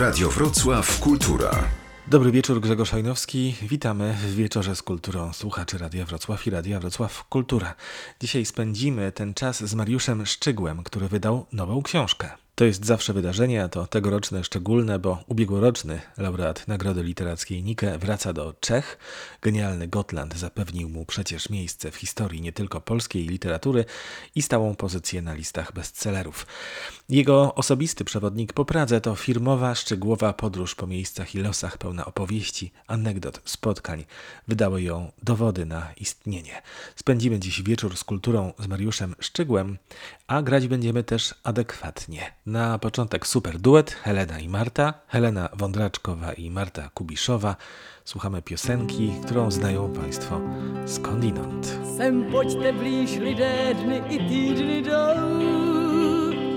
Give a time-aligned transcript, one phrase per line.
[0.00, 1.50] Radio Wrocław Kultura.
[2.06, 3.54] Dobry wieczór, Grzegorz Hajnowski.
[3.62, 7.74] Witamy w wieczorze z kulturą słuchaczy Radia Wrocław i Radia Wrocław Kultura.
[8.20, 12.30] Dzisiaj spędzimy ten czas z Mariuszem Szczygłem, który wydał nową książkę.
[12.58, 18.32] To jest zawsze wydarzenie, a to tegoroczne szczególne, bo ubiegłoroczny laureat Nagrody Literackiej Nike wraca
[18.32, 18.98] do Czech.
[19.42, 23.84] Genialny Gotland zapewnił mu przecież miejsce w historii nie tylko polskiej literatury
[24.34, 26.46] i stałą pozycję na listach bestsellerów.
[27.08, 32.72] Jego osobisty przewodnik po Pradze to firmowa, szczegółowa podróż po miejscach i losach pełna opowieści,
[32.86, 34.04] anegdot, spotkań.
[34.48, 36.62] Wydały ją dowody na istnienie.
[36.96, 39.78] Spędzimy dziś wieczór z kulturą z Mariuszem Szczygłem,
[40.28, 42.32] a grać będziemy też adekwatnie.
[42.46, 47.56] Na początek super duet Helena i Marta, Helena Wądraczkowa i Marta Kubiszowa.
[48.04, 50.40] Słuchamy piosenki, którą znają Państwo
[50.86, 51.78] skądinąd.
[51.96, 55.58] Sem pojďte blíž lidé, dny i týdny jdou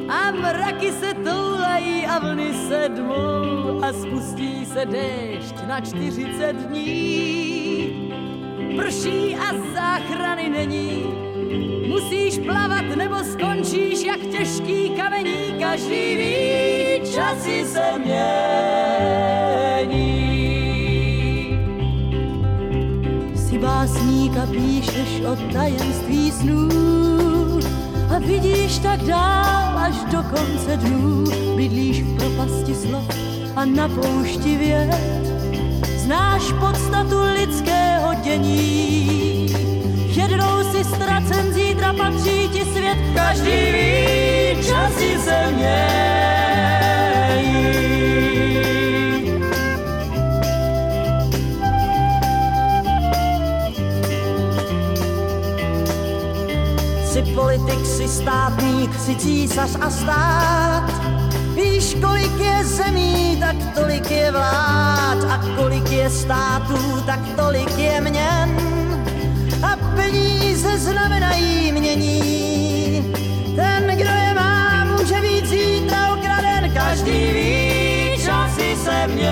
[0.09, 8.11] a mraky se toulají a vlny se dmou a spustí se déšť na 40 dní.
[8.77, 11.03] Prší a záchrany není,
[11.87, 19.31] musíš plavat nebo skončíš jak těžký kamení, každý ví, časy se mění.
[23.35, 26.69] Jsi básník a píšeš o tajemství snů
[28.15, 31.23] a vidíš tak dál až do konce dnů.
[31.55, 33.07] Bydlíš v propasti slov
[33.55, 34.95] a na poušti věd.
[35.97, 38.80] Znáš podstatu lidského dění.
[41.93, 42.97] Patří ti svět.
[43.15, 45.81] Každý ví, časy se mění.
[57.05, 60.83] Jsi politik, jsi státník, jsi císař a stát.
[61.55, 65.17] Víš, kolik je zemí, tak tolik je vlád.
[65.29, 68.70] A kolik je států, tak tolik je měn.
[70.77, 73.13] Znamenají mění.
[73.55, 76.71] Ten, kdo je má, může být zítra okraden.
[76.73, 79.31] Každý ví, časy se mění.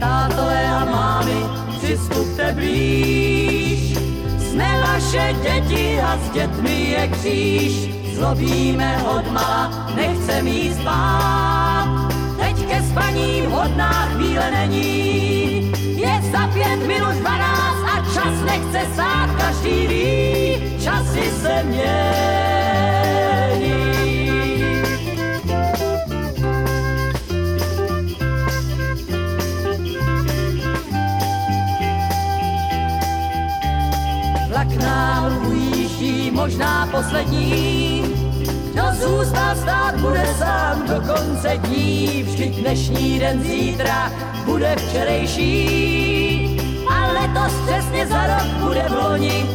[0.00, 1.42] Tátové a mámy,
[1.78, 3.98] přistupte blíž.
[4.38, 7.97] Jsme vaše děti a s dětmi je kříž.
[8.18, 12.08] Zlobíme odmala, nechce jí spát.
[12.36, 15.72] Teď ke spaní vhodná chvíle není.
[15.96, 19.30] Je za pět minut dvanáct a čas nechce stát.
[19.38, 22.57] Každý ví, časy se mění.
[36.48, 38.02] Možná poslední.
[38.72, 42.22] Kdo zůstal stát, bude sám do konce dní.
[42.22, 44.12] Vždyť dnešní den zítra
[44.44, 46.60] bude včerejší.
[46.90, 49.46] A letos přesně za rok bude v loni.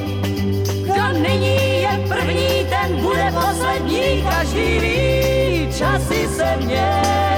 [0.84, 4.24] Kdo nyní je první, ten bude poslední.
[4.30, 7.33] Každý ví, časy se mění.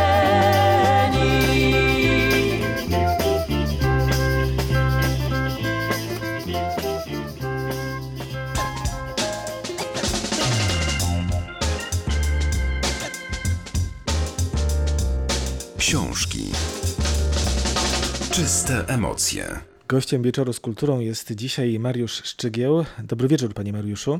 [18.75, 19.59] Czyste emocje.
[19.87, 22.85] Gościem wieczoru z kulturą jest dzisiaj Mariusz Szczygieł.
[23.03, 24.19] Dobry wieczór, panie Mariuszu.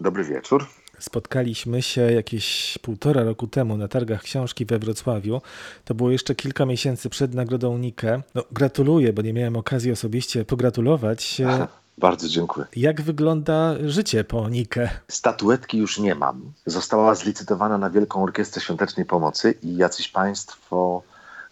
[0.00, 0.66] Dobry wieczór.
[0.98, 5.42] Spotkaliśmy się jakieś półtora roku temu na targach książki we Wrocławiu.
[5.84, 8.22] To było jeszcze kilka miesięcy przed nagrodą Nike.
[8.34, 11.40] No, gratuluję, bo nie miałem okazji osobiście pogratulować.
[11.48, 11.68] Aha,
[11.98, 12.66] bardzo dziękuję.
[12.76, 14.90] Jak wygląda życie po Nike?
[15.08, 16.52] Statuetki już nie mam.
[16.66, 21.02] Została zlicytowana na Wielką Orkiestrę Świątecznej Pomocy i jacyś państwo,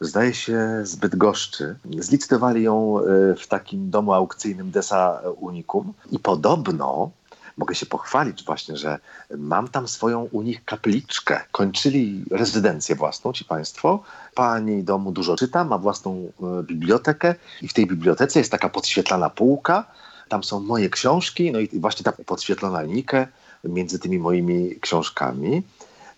[0.07, 3.03] zdaje się, zbyt goszczy, zlicytowali ją e,
[3.35, 7.11] w takim domu aukcyjnym Desa Unicum i podobno
[7.57, 8.99] mogę się pochwalić właśnie, że
[9.37, 11.41] mam tam swoją u nich kapliczkę.
[11.53, 14.03] Kończyli rezydencję własną, ci państwo.
[14.35, 19.31] Pani domu dużo czyta, ma własną e, bibliotekę i w tej bibliotece jest taka podświetlana
[19.31, 19.85] półka.
[20.29, 23.27] Tam są moje książki, no i właśnie ta podświetlona linijkę
[23.65, 25.63] między tymi moimi książkami.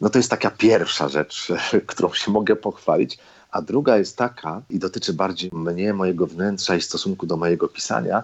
[0.01, 1.53] No to jest taka pierwsza rzecz,
[1.87, 3.19] którą się mogę pochwalić.
[3.57, 8.23] A druga jest taka, i dotyczy bardziej mnie, mojego wnętrza i stosunku do mojego pisania,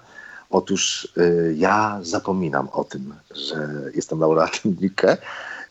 [0.53, 5.17] Otóż y, ja zapominam o tym, że jestem laureatem Nike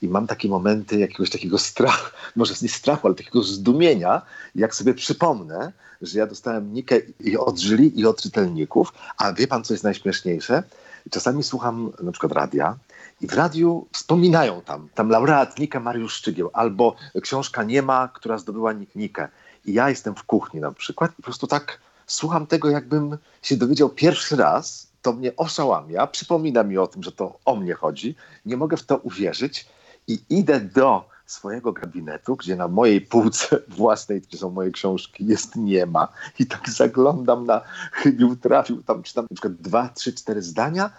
[0.02, 4.22] i mam takie momenty jakiegoś takiego strachu, może nie strachu, ale takiego zdumienia,
[4.56, 5.72] jak sobie przypomnę,
[6.02, 9.84] że ja dostałem nikę i od jury, i od czytelników, a wie pan, co jest
[9.84, 10.64] najśmieszniejsze?
[11.12, 12.76] Czasami słucham na przykład radia
[13.22, 18.38] i w radiu wspominają tam, tam laureat Nikę Mariusz Szczygieł, albo książka Nie ma, która
[18.38, 19.28] zdobyła Nikę.
[19.66, 23.58] I ja jestem w kuchni na przykład i po prostu tak słucham tego, jakbym się
[23.58, 28.16] dowiedział pierwszy raz, to mnie oszałamia, przypomina mi o tym, że to o mnie chodzi,
[28.46, 29.68] nie mogę w to uwierzyć
[30.08, 35.56] i idę do swojego gabinetu, gdzie na mojej półce własnej, gdzie są moje książki, jest
[35.56, 36.08] nie ma
[36.40, 37.62] i tak zaglądam na
[37.92, 40.90] chybił, trafił, tam czytam na przykład dwa, trzy, cztery zdania,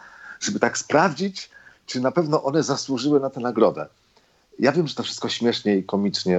[0.40, 1.50] żeby tak sprawdzić,
[1.86, 3.86] czy na pewno one zasłużyły na tę nagrodę.
[4.62, 6.38] Ja wiem, że to wszystko śmiesznie i komicznie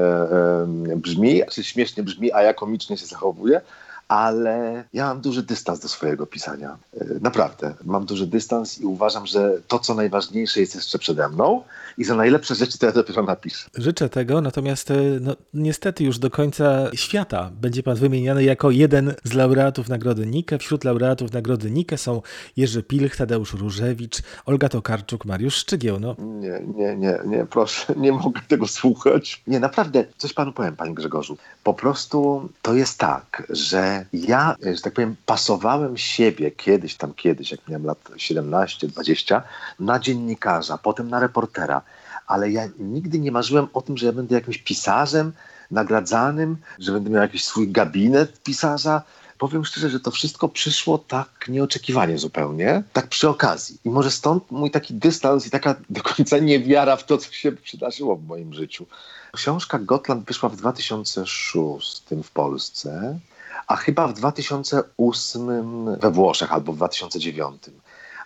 [0.96, 3.62] brzmi, czy śmiesznie brzmi, a ja komicznie się zachowuję,
[4.08, 6.78] ale ja mam duży dystans do swojego pisania.
[7.02, 7.74] E, naprawdę.
[7.84, 11.64] Mam duży dystans i uważam, że to, co najważniejsze, jest jeszcze przede mną
[11.98, 13.70] i za najlepsze rzeczy to ja dopiero napiszę.
[13.78, 19.14] Życzę tego, natomiast e, no, niestety już do końca świata będzie pan wymieniany jako jeden
[19.24, 20.58] z laureatów Nagrody Nike.
[20.58, 22.22] Wśród laureatów Nagrody Nike są
[22.58, 26.00] Jerzy Pilch, Tadeusz Różewicz, Olga Tokarczuk, Mariusz Szczygieł.
[26.00, 26.16] No.
[26.20, 29.44] Nie, nie, nie, nie, proszę, nie mogę tego słuchać.
[29.48, 31.38] Nie, naprawdę, coś panu powiem, panie Grzegorzu.
[31.64, 37.51] Po prostu to jest tak, że ja, że tak powiem, pasowałem siebie kiedyś, tam kiedyś,
[37.51, 39.42] jak miałem lat 17-20,
[39.80, 41.81] na dziennikarza, potem na reportera,
[42.28, 45.34] ale ja nigdy nie marzyłem o tym, że ja będę jakimś pisarzem
[45.72, 49.01] nagradzanym, że będę miał jakiś swój gabinet pisarza.
[49.38, 53.78] Powiem szczerze, że to wszystko przyszło tak nieoczekiwanie zupełnie, tak przy okazji.
[53.86, 57.51] I może stąd mój taki dystans i taka do końca niewiara w to, co się
[57.51, 58.86] przydarzyło w moim życiu.
[59.34, 63.19] Książka Gotland wyszła w 2006 w Polsce
[63.68, 67.63] a chyba w 2008 we Włoszech albo w 2009.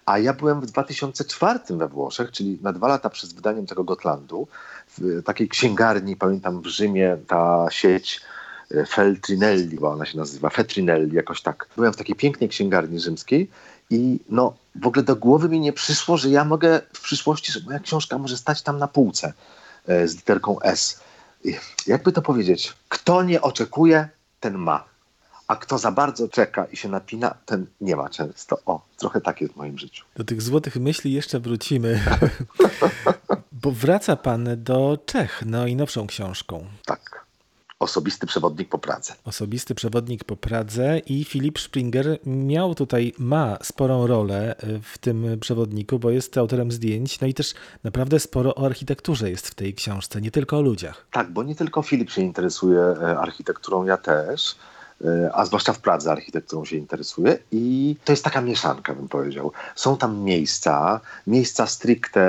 [0.06, 4.48] A ja byłem w 2004 we Włoszech, czyli na dwa lata przed wydaniem tego Gotlandu,
[4.98, 8.22] w takiej księgarni, pamiętam w Rzymie, ta sieć
[8.72, 11.68] e, Feltrinelli, bo ona się nazywa, Fetrinelli, jakoś tak.
[11.76, 13.50] Byłem w takiej pięknej księgarni rzymskiej
[13.90, 17.60] i no, w ogóle do głowy mi nie przyszło, że ja mogę w przyszłości, że
[17.66, 19.34] moja książka może stać tam na półce
[19.88, 21.02] e, z literką S.
[21.88, 22.74] Jakby to powiedzieć?
[22.90, 24.10] Kto nie oczekuje,
[24.40, 24.97] ten ma
[25.48, 28.60] a kto za bardzo czeka i się napina, ten nie ma często.
[28.66, 30.06] O, trochę tak jest w moim życiu.
[30.16, 32.00] Do tych złotych myśli jeszcze wrócimy.
[33.52, 36.66] Bo wraca pan do Czech, no i nowszą książką.
[36.86, 37.28] Tak.
[37.80, 39.14] Osobisty przewodnik po Pradze.
[39.26, 46.00] Osobisty przewodnik po Pradze i Filip Springer miał tutaj, ma sporą rolę w tym przewodniku,
[46.00, 47.54] bo jest autorem zdjęć, no i też
[47.84, 51.06] naprawdę sporo o architekturze jest w tej książce, nie tylko o ludziach.
[51.12, 54.56] Tak, bo nie tylko Filip się interesuje e, architekturą, ja też.
[55.06, 59.52] E, a zwłaszcza w Pradze architekturą się interesuje i to jest taka mieszanka, bym powiedział.
[59.76, 62.22] Są tam miejsca, miejsca stricte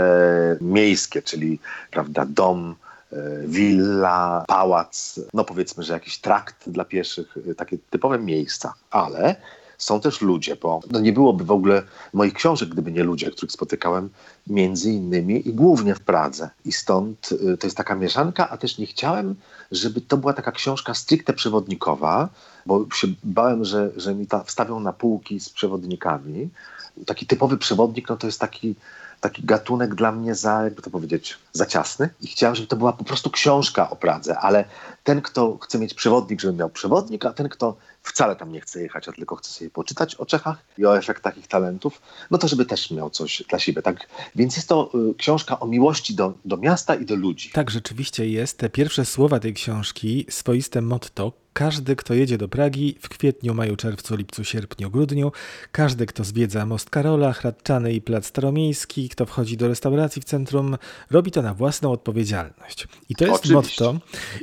[0.60, 1.58] miejskie, czyli
[1.90, 2.74] prawda, dom,
[3.12, 3.16] e,
[3.46, 9.36] willa, pałac, no powiedzmy, że jakiś trakt dla pieszych, e, takie typowe miejsca, ale
[9.78, 11.82] są też ludzie, bo no nie byłoby w ogóle
[12.12, 14.10] moich książek, gdyby nie ludzie, których spotykałem
[14.48, 16.50] między innymi i głównie w Pradze.
[16.64, 17.28] I stąd
[17.60, 19.34] to jest taka mieszanka, a też nie chciałem,
[19.72, 22.28] żeby to była taka książka stricte przewodnikowa,
[22.66, 26.48] bo się bałem, że, że mi ta wstawią na półki z przewodnikami.
[27.06, 28.74] Taki typowy przewodnik, no to jest taki,
[29.20, 32.10] taki gatunek dla mnie za, jakby to powiedzieć, za ciasny.
[32.20, 34.64] I chciałem, żeby to była po prostu książka o Pradze, ale
[35.04, 38.82] ten, kto chce mieć przewodnik, żeby miał przewodnik, a ten, kto wcale tam nie chce
[38.82, 42.48] jechać, a tylko chce sobie poczytać o Czechach i o efektach ich talentów, no to
[42.48, 43.82] żeby też miał coś dla siebie.
[43.82, 43.96] Tak?
[44.38, 47.50] Więc jest to y, książka o miłości do, do miasta i do ludzi.
[47.50, 48.58] Tak, rzeczywiście jest.
[48.58, 53.76] Te pierwsze słowa tej książki, swoiste motto, każdy, kto jedzie do Pragi w kwietniu, maju,
[53.76, 55.32] czerwcu, lipcu, sierpniu, grudniu,
[55.72, 60.76] każdy, kto zwiedza Most Karola, Hradczany i Plac Staromiejski, kto wchodzi do restauracji w centrum,
[61.10, 62.88] robi to na własną odpowiedzialność.
[63.08, 63.84] I to jest Oczywiście.
[63.84, 64.00] motto,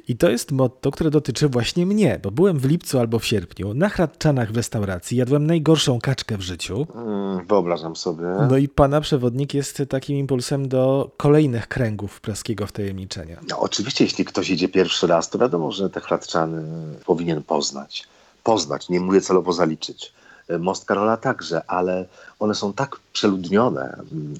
[0.07, 3.73] i to jest motto, które dotyczy właśnie mnie, bo byłem w lipcu albo w sierpniu
[3.73, 6.87] na Hradczanach w restauracji, jadłem najgorszą kaczkę w życiu.
[6.95, 8.23] Mm, wyobrażam sobie.
[8.49, 13.39] No i pana przewodnik jest takim impulsem do kolejnych kręgów praskiego wtajemniczenia.
[13.49, 16.63] No, oczywiście, jeśli ktoś idzie pierwszy raz, to wiadomo, że te Hradczany
[17.05, 18.07] powinien poznać.
[18.43, 20.13] Poznać, nie mówię celowo zaliczyć.
[20.59, 22.05] Most Karola także, ale
[22.39, 23.97] one są tak przeludnione.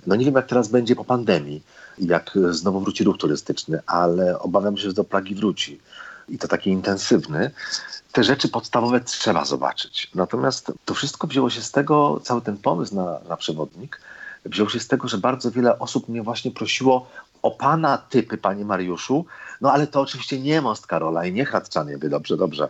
[0.08, 1.64] No nie wiem, jak teraz będzie po pandemii,
[1.98, 5.80] jak znowu wróci ruch turystyczny, ale obawiam się, że do Pragi wróci.
[6.30, 7.52] I to taki intensywny.
[8.12, 10.12] Te rzeczy podstawowe trzeba zobaczyć.
[10.16, 14.02] Natomiast to wszystko wzięło się z tego, cały ten pomysł na, na przewodnik,
[14.46, 17.08] wziął się z tego, że bardzo wiele osób mnie właśnie prosiło
[17.46, 19.26] o pana typy, panie Mariuszu,
[19.62, 22.70] no ale to oczywiście nie Most Karola i nie Hradczanie, dobrze, dobrze.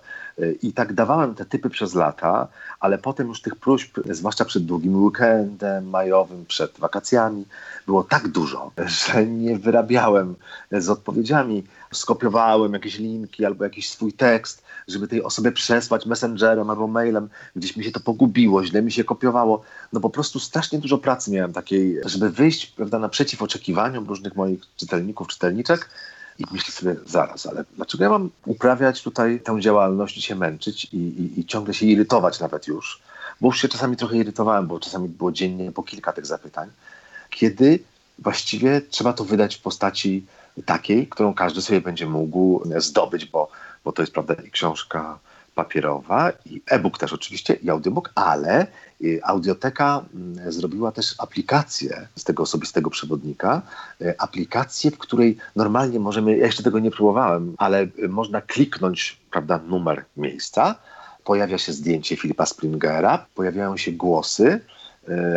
[0.62, 2.48] I tak dawałem te typy przez lata,
[2.80, 7.46] ale potem już tych próśb, zwłaszcza przed długim weekendem majowym, przed wakacjami,
[7.86, 10.36] było tak dużo, że nie wyrabiałem
[10.72, 11.64] z odpowiedziami.
[11.96, 17.30] Skopiowałem jakieś linki albo jakiś swój tekst, żeby tej osobie przesłać messengerem albo mailem.
[17.56, 19.62] Gdzieś mi się to pogubiło, źle mi się kopiowało.
[19.94, 24.60] No po prostu strasznie dużo pracy miałem takiej, żeby wyjść prawda, naprzeciw oczekiwaniom różnych moich
[24.76, 25.90] czytelników, czytelniczek
[26.40, 30.86] i myślę sobie, zaraz, ale dlaczego ja mam uprawiać tutaj tę działalność i się męczyć
[30.86, 33.02] i, i, i ciągle się irytować nawet już?
[33.42, 36.70] Bo już się czasami trochę irytowałem, bo czasami było dziennie po kilka tych zapytań,
[37.30, 37.80] kiedy
[38.20, 40.26] właściwie trzeba to wydać w postaci
[40.64, 43.50] takiej, którą każdy sobie będzie mógł zdobyć, bo,
[43.84, 45.20] bo to jest prawda i książka
[45.56, 48.68] papierowa i e-book też oczywiście i audiobook, ale
[49.02, 53.62] y, audioteka mm, zrobiła też aplikację z tego osobistego przewodnika,
[54.02, 59.18] y, aplikację, w której normalnie możemy, ja jeszcze tego nie próbowałem, ale y, można kliknąć,
[59.32, 60.76] prawda, numer miejsca,
[61.24, 64.60] pojawia się zdjęcie Filipa Springera, pojawiają się głosy,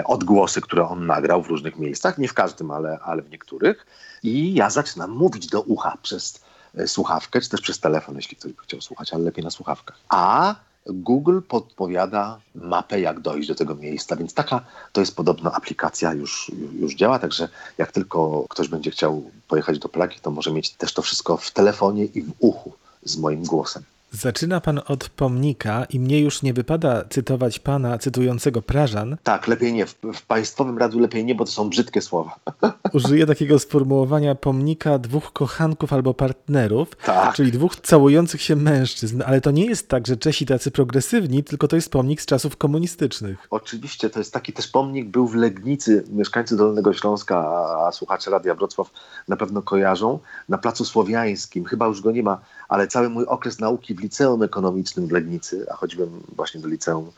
[0.04, 3.86] odgłosy, które on nagrał w różnych miejscach, nie w każdym, ale, ale w niektórych
[4.22, 6.40] i ja zaczynam mówić do ucha przez
[6.74, 9.98] E, słuchawkę, czy też przez telefon, jeśli ktoś by chciał słuchać, ale lepiej na słuchawkach.
[10.08, 10.54] A
[10.86, 14.60] Google podpowiada mapę, jak dojść do tego miejsca, więc taka
[14.92, 17.48] to jest podobno aplikacja, już, już działa, także
[17.78, 21.50] jak tylko ktoś będzie chciał pojechać do Pragi, to może mieć też to wszystko w
[21.50, 22.72] telefonie i w uchu
[23.02, 23.82] z moim głosem.
[24.10, 29.16] Zaczyna pan od pomnika i mnie już nie wypada cytować pana cytującego Prażan.
[29.22, 29.86] Tak, lepiej nie.
[29.86, 32.36] W, w państwowym radiu lepiej nie, bo to są brzydkie słowa.
[32.92, 37.34] Użyję takiego sformułowania pomnika dwóch kochanków albo partnerów, tak.
[37.34, 39.22] czyli dwóch całujących się mężczyzn.
[39.26, 42.56] Ale to nie jest tak, że Czesi tacy progresywni, tylko to jest pomnik z czasów
[42.56, 43.46] komunistycznych.
[43.50, 46.04] Oczywiście, to jest taki też pomnik, był w Legnicy.
[46.10, 48.90] Mieszkańcy Dolnego Śląska, a, a słuchacze Radia Wrocław
[49.28, 50.18] na pewno kojarzą.
[50.48, 54.42] Na Placu Słowiańskim, chyba już go nie ma, ale cały mój okres nauki w liceum
[54.42, 57.12] ekonomicznym w Legnicy, a chodziłem właśnie do liceum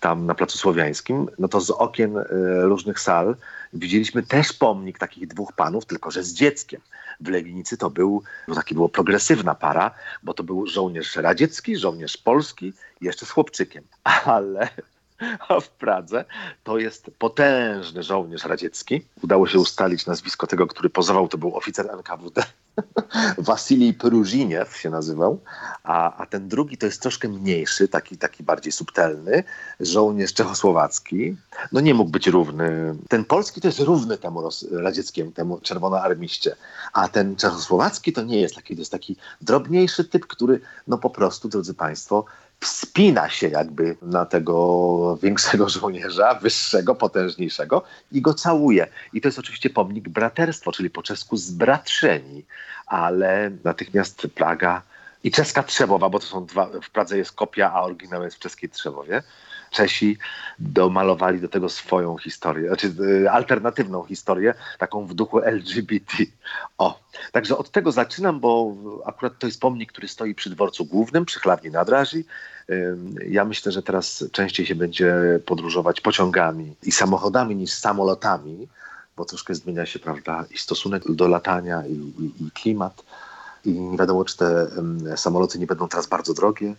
[0.00, 2.24] tam na Placu Słowiańskim, no to z okien y,
[2.62, 3.36] różnych sal
[3.72, 6.80] widzieliśmy też pomnik takich dwóch panów, tylko że z dzieckiem.
[7.20, 9.90] W Legnicy to był, no taki było progresywna para,
[10.22, 13.84] bo to był żołnierz radziecki, żołnierz polski jeszcze z chłopczykiem.
[14.24, 14.68] Ale
[15.48, 16.24] a w Pradze
[16.64, 19.04] to jest potężny żołnierz radziecki.
[19.22, 22.42] Udało się ustalić nazwisko tego, który pozował, to był oficer NKWD.
[23.38, 25.40] Wasilij Pruziniew się nazywał,
[25.84, 29.44] a, a ten drugi to jest troszkę mniejszy, taki, taki bardziej subtelny,
[29.80, 31.36] żołnierz czechosłowacki.
[31.72, 32.94] No nie mógł być równy.
[33.08, 36.56] Ten polski to jest równy temu radzieckiemu, temu czerwonoarmiście,
[36.92, 41.10] a ten czechosłowacki to nie jest taki, to jest taki drobniejszy typ, który no po
[41.10, 42.24] prostu, drodzy Państwo,
[42.64, 48.86] wspina się jakby na tego większego żołnierza, wyższego, potężniejszego i go całuje.
[49.12, 52.44] I to jest oczywiście pomnik braterstwo, czyli po czesku zbratrzeni,
[52.86, 54.82] ale natychmiast Praga
[55.24, 58.40] i czeska Trzewowa, bo to są dwa, w Pradze jest kopia, a oryginał jest w
[58.40, 59.22] czeskiej Trzewowie.
[59.70, 60.18] Czesi
[60.58, 66.16] domalowali do tego swoją historię, znaczy y, alternatywną historię, taką w duchu LGBT.
[66.78, 67.00] O,
[67.32, 68.74] także od tego zaczynam, bo
[69.06, 72.24] akurat to jest pomnik, który stoi przy dworcu głównym, przy Chlawni Nadraży.
[73.28, 75.14] Ja myślę, że teraz częściej się będzie
[75.46, 78.68] podróżować pociągami i samochodami niż samolotami,
[79.16, 83.02] bo troszkę zmienia się, prawda, i stosunek do latania, i, i, i klimat.
[83.64, 84.66] I nie wiadomo, czy te
[85.16, 86.74] samoloty nie będą teraz bardzo drogie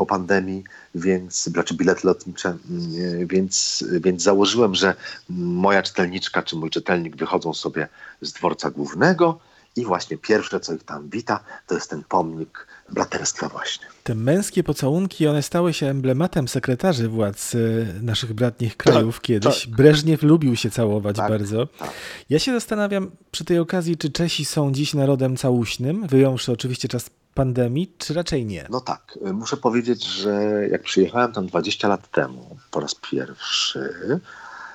[0.00, 0.64] po pandemii,
[0.94, 4.94] więc, znaczy bilety lotnicze, mm, więc, więc założyłem, że
[5.28, 7.88] moja czytelniczka czy mój czytelnik wychodzą sobie
[8.20, 9.38] z dworca głównego
[9.76, 13.86] i właśnie pierwsze, co ich tam wita, to jest ten pomnik braterstwa właśnie.
[14.04, 17.58] Te męskie pocałunki, one stały się emblematem sekretarzy władz e,
[18.02, 19.64] naszych bratnich krajów tak, kiedyś.
[19.64, 19.76] Tak.
[19.76, 21.66] Breżniew lubił się całować tak, bardzo.
[21.66, 21.90] Tak.
[22.30, 27.10] Ja się zastanawiam przy tej okazji, czy Czesi są dziś narodem całuśnym, wyjąwszy oczywiście czas
[27.40, 28.66] pandemii, czy raczej nie?
[28.70, 30.32] No tak, muszę powiedzieć, że
[30.70, 34.20] jak przyjechałem tam 20 lat temu po raz pierwszy,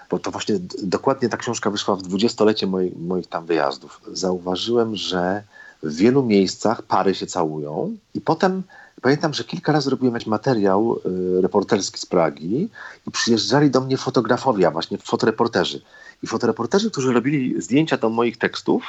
[0.09, 5.43] bo to właśnie dokładnie ta książka wyszła w dwudziestolecie moich, moich tam wyjazdów, zauważyłem, że
[5.83, 8.63] w wielu miejscach pary się całują i potem
[9.01, 10.99] pamiętam, że kilka razy robiłem materiał
[11.37, 12.69] y, reporterski z Pragi
[13.07, 15.81] i przyjeżdżali do mnie fotografowie, a właśnie fotoreporterzy.
[16.23, 18.83] I fotoreporterzy, którzy robili zdjęcia do moich tekstów,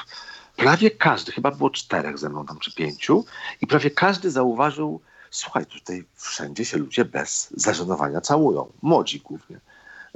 [0.56, 3.24] prawie każdy, chyba było czterech ze mną tam czy pięciu,
[3.60, 9.56] i prawie każdy zauważył, słuchaj, tutaj wszędzie się ludzie bez zażenowania całują, młodzi głównie.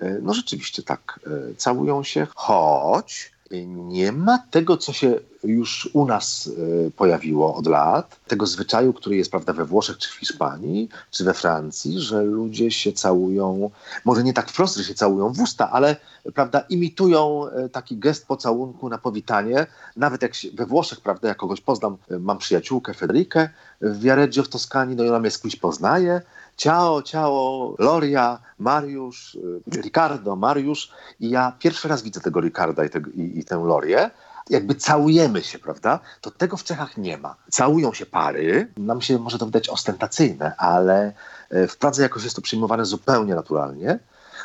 [0.03, 1.21] Y, no rzeczywiście tak,
[1.51, 3.33] y, całują się, choć
[3.67, 9.17] nie ma tego, co się już u nas y, pojawiło od lat, tego zwyczaju, który
[9.17, 13.71] jest prawda, we Włoszech, czy w Hiszpanii, czy we Francji, że ludzie się całują,
[14.05, 15.97] może nie tak wprost, że się całują w usta, ale
[16.35, 19.67] prawda, imitują y, taki gest pocałunku na powitanie.
[19.97, 23.49] Nawet jak się, we Włoszech, prawda, jak kogoś poznam, y, mam przyjaciółkę Federikę
[23.81, 26.21] w Viareggio w Toskanii, no i ona mnie skądś poznaje,
[26.61, 29.39] ciao, ciao, Loria, Mariusz,
[29.73, 30.91] Ricardo, Mariusz
[31.21, 34.11] i ja pierwszy raz widzę tego Ricarda i, te, i, i tę Lorię,
[34.51, 36.01] jakby całujemy się, prawda?
[36.21, 37.37] To tego w Czechach nie ma.
[37.51, 41.13] Całują się pary, nam się może to wydać ostentacyjne, ale
[41.51, 43.99] e, w Pradze jakoś jest to przyjmowane zupełnie naturalnie.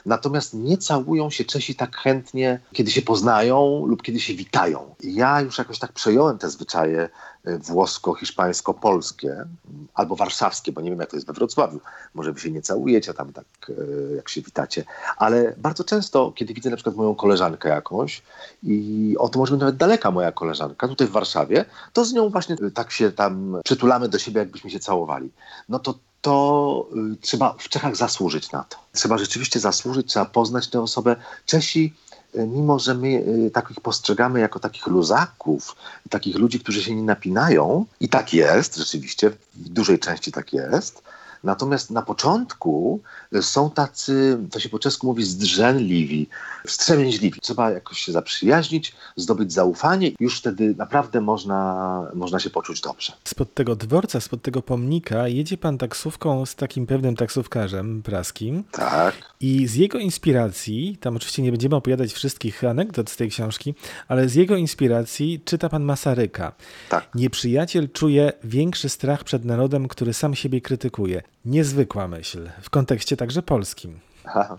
[0.06, 4.96] Natomiast nie całują się Czesi tak chętnie, kiedy się poznają lub kiedy się witają.
[5.04, 7.10] Ja już jakoś tak przejąłem te zwyczaje
[7.46, 9.46] e, włosko-hiszpańsko-polskie
[9.94, 11.80] albo warszawskie, bo nie wiem jak to jest we Wrocławiu.
[12.14, 14.84] Może wy się nie całujecie tam tak, e, jak się witacie.
[15.18, 18.22] Ale bardzo często, kiedy widzę na przykład moją koleżankę jakąś
[18.64, 22.30] i o to może być nawet daleka moja koleżanka, tutaj w Warszawie, to z nią
[22.30, 25.32] właśnie tak się tam przytulamy do siebie, jakbyśmy się całowali.
[25.70, 25.94] No to
[26.26, 28.78] to y, trzeba w Czechach zasłużyć na to.
[28.94, 31.16] Trzeba rzeczywiście zasłużyć, trzeba poznać tę osobę.
[31.46, 31.94] Czesi,
[32.36, 35.76] y, mimo że my y, takich postrzegamy jako takich luzaków,
[36.10, 41.04] takich ludzi, którzy się nie napinają, i tak jest, rzeczywiście, w dużej części tak jest,
[41.46, 43.02] Natomiast na początku
[43.42, 46.28] są tacy, to się po czesku mówi, zdrzęliwi,
[46.68, 47.42] wstrzemięźliwi.
[47.42, 53.14] Trzeba jakoś się zaprzyjaźnić, zdobyć zaufanie i już wtedy naprawdę można, można się poczuć dobrze.
[53.24, 58.64] Spod tego dworca, spod tego pomnika jedzie pan taksówką z takim pewnym taksówkarzem praskim.
[58.72, 59.16] Tak.
[59.40, 63.74] I z jego inspiracji, tam oczywiście nie będziemy opowiadać wszystkich anegdot z tej książki,
[64.08, 66.52] ale z jego inspiracji czyta pan Masaryka.
[66.90, 67.16] Tak.
[67.16, 71.22] Nieprzyjaciel czuje większy strach przed narodem, który sam siebie krytykuje.
[71.46, 74.00] Niezwykła myśl, w kontekście także polskim.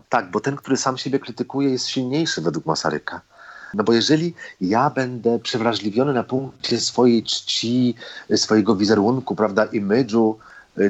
[0.08, 3.20] Tak, bo ten, który sam siebie krytykuje, jest silniejszy według Masaryka.
[3.74, 7.94] No bo jeżeli ja będę przewrażliwiony na punkcie swojej czci,
[8.36, 10.38] swojego wizerunku, prawda, imidżu,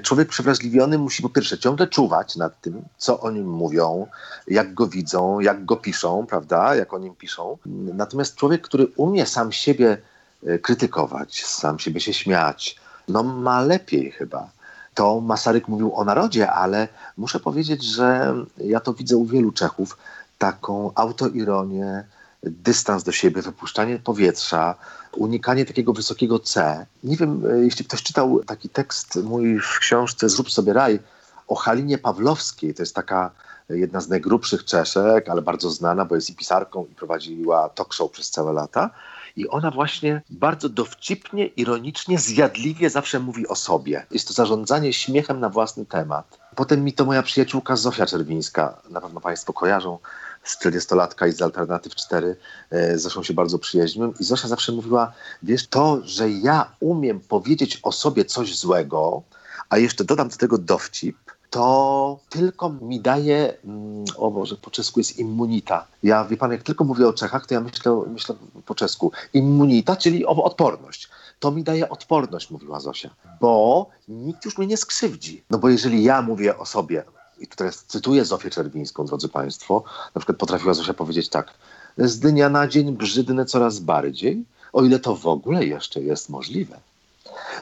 [0.02, 4.06] człowiek przewrażliwiony musi po pierwsze ciągle czuwać nad tym, co o nim mówią,
[4.48, 7.58] jak go widzą, jak go piszą, prawda, jak o nim piszą.
[7.94, 9.98] Natomiast człowiek, który umie sam siebie
[10.46, 12.76] e, krytykować, sam siebie się śmiać,
[13.08, 14.55] no ma lepiej chyba
[14.96, 19.98] to Masaryk mówił o narodzie, ale muszę powiedzieć, że ja to widzę u wielu Czechów,
[20.38, 22.04] taką autoironię,
[22.42, 24.74] dystans do siebie, wypuszczanie powietrza,
[25.12, 26.86] unikanie takiego wysokiego C.
[27.04, 31.00] Nie wiem, e, jeśli ktoś czytał taki tekst mój w książce Zrób sobie raj
[31.48, 33.30] o Halinie Pawlowskiej, to jest taka
[33.68, 38.10] jedna z najgrubszych Czeszek, ale bardzo znana, bo jest i pisarką i prowadziła talk show
[38.10, 38.90] przez całe lata.
[39.36, 44.06] I ona właśnie bardzo dowcipnie, ironicznie, zjadliwie zawsze mówi o sobie.
[44.10, 46.38] Jest to zarządzanie śmiechem na własny temat.
[46.54, 49.98] Potem mi to moja przyjaciółka Zofia Czerwińska, na pewno Państwo kojarzą,
[50.42, 52.36] z 40-latka i z Alternatyw 4.
[52.70, 54.14] E, zresztą się bardzo przyjaźniłem.
[54.20, 59.22] I Zosia zawsze mówiła, wiesz, to, że ja umiem powiedzieć o sobie coś złego,
[59.68, 61.16] a jeszcze dodam do tego dowcip,
[61.56, 65.86] to tylko mi daje, mm, o Boże, po czesku jest immunita.
[66.02, 68.34] Ja, wie pan, jak tylko mówię o Czechach, to ja myślę, myślę
[68.66, 69.12] po czesku.
[69.32, 71.08] Immunita, czyli odporność.
[71.40, 75.42] To mi daje odporność, mówiła Zosia, bo nikt już mnie nie skrzywdzi.
[75.50, 77.04] No bo jeżeli ja mówię o sobie,
[77.38, 79.82] i tutaj cytuję Zofię Czerwińską, drodzy Państwo,
[80.14, 81.54] na przykład potrafiła Zosia powiedzieć tak,
[81.98, 86.78] z dnia na dzień brzydnę coraz bardziej, o ile to w ogóle jeszcze jest możliwe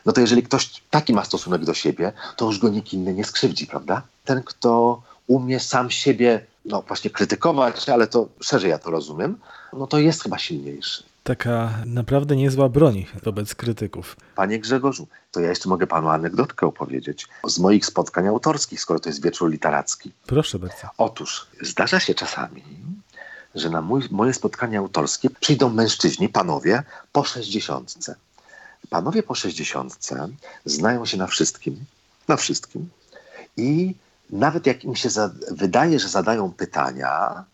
[0.06, 3.24] no to jeżeli ktoś taki ma stosunek do siebie, to już go nikt inny nie
[3.24, 4.02] skrzywdzi, prawda?
[4.24, 9.38] Ten, kto umie sam siebie, no właśnie krytykować, ale to szerzej ja to rozumiem,
[9.72, 11.04] no to jest chyba silniejszy.
[11.24, 14.16] Taka naprawdę niezła broń wobec krytyków.
[14.34, 19.08] Panie Grzegorzu, to ja jeszcze mogę panu anegdotkę opowiedzieć z moich spotkań autorskich, skoro to
[19.08, 20.12] jest wieczór literacki.
[20.26, 20.88] Proszę bardzo.
[20.98, 22.62] Otóż zdarza się czasami,
[23.54, 26.82] że na mój, moje spotkania autorskie przyjdą mężczyźni, panowie,
[27.12, 28.14] po sześćdziesiątce.
[28.90, 30.28] Panowie po sześćdziesiątce
[30.64, 31.84] znają się na wszystkim,
[32.28, 32.88] na wszystkim
[33.56, 33.94] i
[34.30, 35.08] nawet jak im się
[35.50, 37.44] wydaje, że zadają pytania,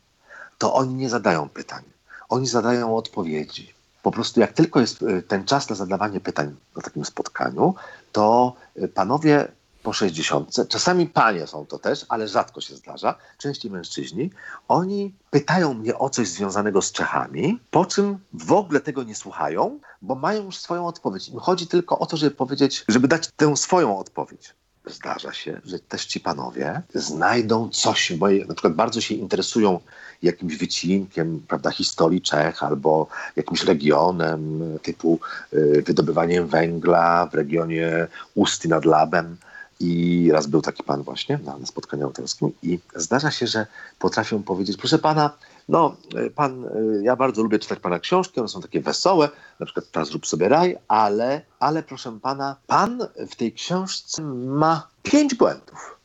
[0.59, 1.83] to oni nie zadają pytań.
[2.29, 3.75] Oni zadają odpowiedzi.
[4.03, 7.75] Po prostu jak tylko jest y, ten czas na zadawanie pytań na takim spotkaniu,
[8.12, 9.49] to y, panowie
[9.83, 14.31] po 60, czasami panie są to też, ale rzadko się zdarza, częściej mężczyźni,
[14.69, 19.81] oni pytają mnie o coś związanego z Czechami, po czym w ogóle tego nie słuchają,
[20.03, 21.29] bo mają już swoją odpowiedź.
[21.29, 24.55] Im chodzi tylko o to, żeby powiedzieć, żeby dać tę swoją odpowiedź.
[24.87, 29.81] Zdarza się, że też ci panowie znajdą coś, bo na przykład bardzo się interesują
[30.23, 35.21] jakimś wycinkiem prawda, historii Czech albo jakimś regionem typu
[35.53, 39.37] y, wydobywaniem węgla w regionie Usty nad Labem
[39.81, 43.66] I raz był taki pan właśnie na, spotkaniu autorskim i zdarza się, że
[43.99, 45.31] potrafią powiedzieć, proszę pana,
[45.69, 45.97] no
[46.35, 46.64] pan,
[47.03, 49.29] ja bardzo lubię czytać pana książki, one są takie wesołe,
[49.61, 54.88] na przykład teraz zrób sobie raj, ale, ale proszę pana, pan w tej książce ma
[55.03, 55.99] pięć błędów.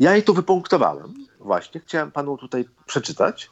[0.00, 1.14] Ja jej tu wypunktowałem.
[1.40, 3.50] Właśnie, chciałem panu tutaj przeczytać,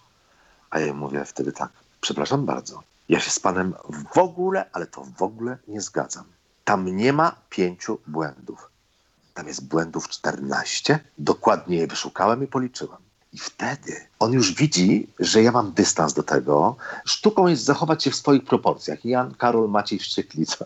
[0.71, 3.75] a ja mówię wtedy tak, przepraszam bardzo, ja się z panem
[4.15, 6.25] w ogóle, ale to w ogóle nie zgadzam.
[6.65, 8.70] Tam nie ma pięciu błędów.
[9.35, 10.99] Tam jest błędów 14.
[11.19, 12.99] Dokładnie je wyszukałem i policzyłem.
[13.33, 16.77] I wtedy on już widzi, że ja mam dystans do tego.
[17.05, 19.05] Sztuką jest zachować się w swoich proporcjach.
[19.05, 20.65] Jan Karol Maciej Szczyklica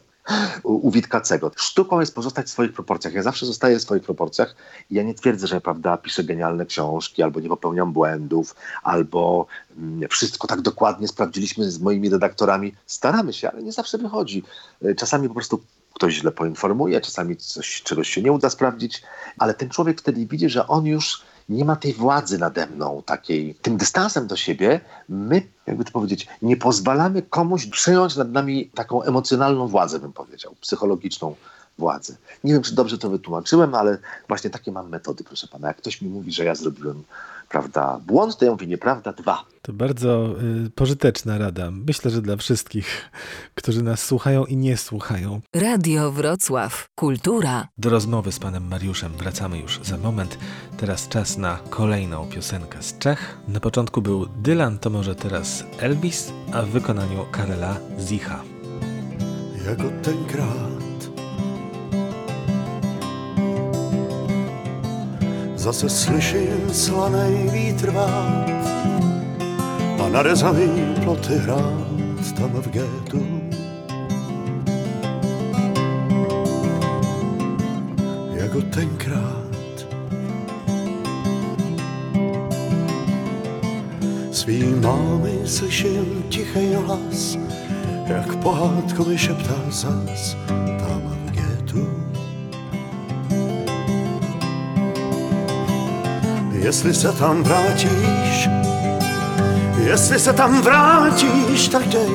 [0.62, 1.50] u Witkacego.
[1.56, 3.14] Sztuką jest pozostać w swoich proporcjach.
[3.14, 4.56] Ja zawsze zostaję w swoich proporcjach
[4.90, 9.46] i ja nie twierdzę, że prawda, piszę genialne książki, albo nie popełniam błędów, albo
[9.76, 12.74] mm, wszystko tak dokładnie sprawdziliśmy z moimi redaktorami.
[12.86, 14.42] Staramy się, ale nie zawsze wychodzi.
[14.84, 15.62] Y, czasami po prostu
[15.94, 19.02] ktoś źle poinformuje, czasami coś, czegoś się nie uda sprawdzić,
[19.38, 23.54] ale ten człowiek wtedy widzi, że on już nie ma tej władzy nade mną, takiej,
[23.54, 29.02] tym dystansem do siebie, my, jakby to powiedzieć, nie pozwalamy komuś przejąć nad nami taką
[29.02, 31.34] emocjonalną władzę, bym powiedział, psychologiczną
[31.78, 32.16] władzę.
[32.44, 35.68] Nie wiem, czy dobrze to wytłumaczyłem, ale właśnie takie mam metody, proszę pana.
[35.68, 37.02] Jak ktoś mi mówi, że ja zrobiłem
[37.48, 39.44] prawda, błąd, to ja mówię nieprawda, dwa.
[39.62, 40.34] To bardzo
[40.66, 41.70] y, pożyteczna rada.
[41.70, 43.10] Myślę, że dla wszystkich,
[43.54, 45.40] którzy nas słuchają i nie słuchają.
[45.54, 46.88] Radio Wrocław.
[46.94, 47.68] Kultura.
[47.78, 50.38] Do rozmowy z panem Mariuszem wracamy już za moment.
[50.76, 53.38] Teraz czas na kolejną piosenkę z Czech.
[53.48, 58.42] Na początku był Dylan, to może teraz Elvis, a w wykonaniu Karela Zicha.
[59.66, 60.93] Jako tenkrát
[65.64, 68.44] Zase slyším slanej vítr vát
[69.96, 70.68] a narezaný
[71.04, 73.20] ploty hrát tam v gétu.
[78.36, 79.88] Jako tenkrát
[84.32, 87.38] svý mámy slyším tichý hlas,
[88.06, 90.36] jak pohádko mi šeptá zas
[96.64, 98.48] Jestli se tam vrátíš,
[99.84, 102.08] jestli se tam vrátíš, tak dej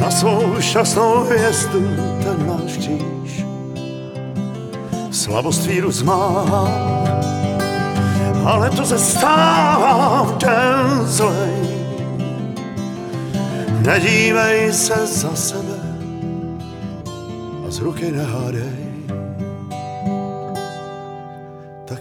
[0.00, 1.80] na svou šťastnou hvězdu
[2.22, 3.44] ten náš kříž.
[5.10, 6.68] Slavost víru zmáhá,
[8.44, 11.52] ale to se stává v den zlej.
[13.80, 15.78] Nedívej se za sebe
[17.66, 18.79] a z ruky nehádej.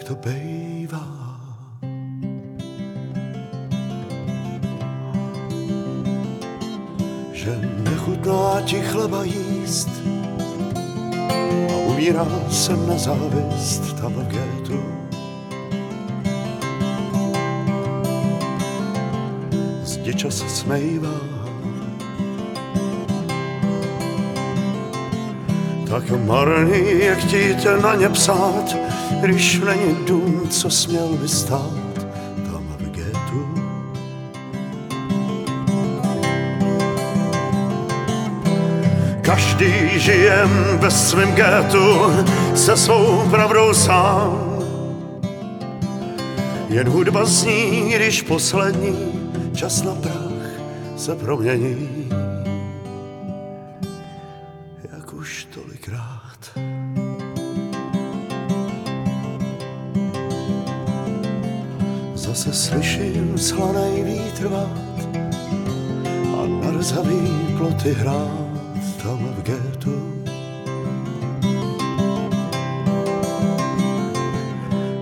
[0.10, 1.06] To bejvá.
[7.34, 7.54] Že
[7.86, 9.90] nechutná ti chleba jíst
[11.70, 13.94] a umírá jsem na závist
[14.28, 14.82] gétu.
[19.84, 21.39] Zdi čas smejvá
[26.00, 28.76] tak marný, jak chtít na ně psát,
[29.22, 31.72] když není dům, co směl by stát
[32.52, 33.48] tam v getu.
[39.22, 42.14] Každý žijem ve svém getu
[42.56, 44.60] se svou pravdou sám.
[46.70, 48.98] Jen hudba zní, když poslední
[49.56, 50.50] čas na prach
[50.98, 51.99] se promění.
[62.52, 64.50] Slyším slanej vítr
[66.34, 68.50] a na rzavý ploty hrát
[69.04, 69.96] tam v gétu.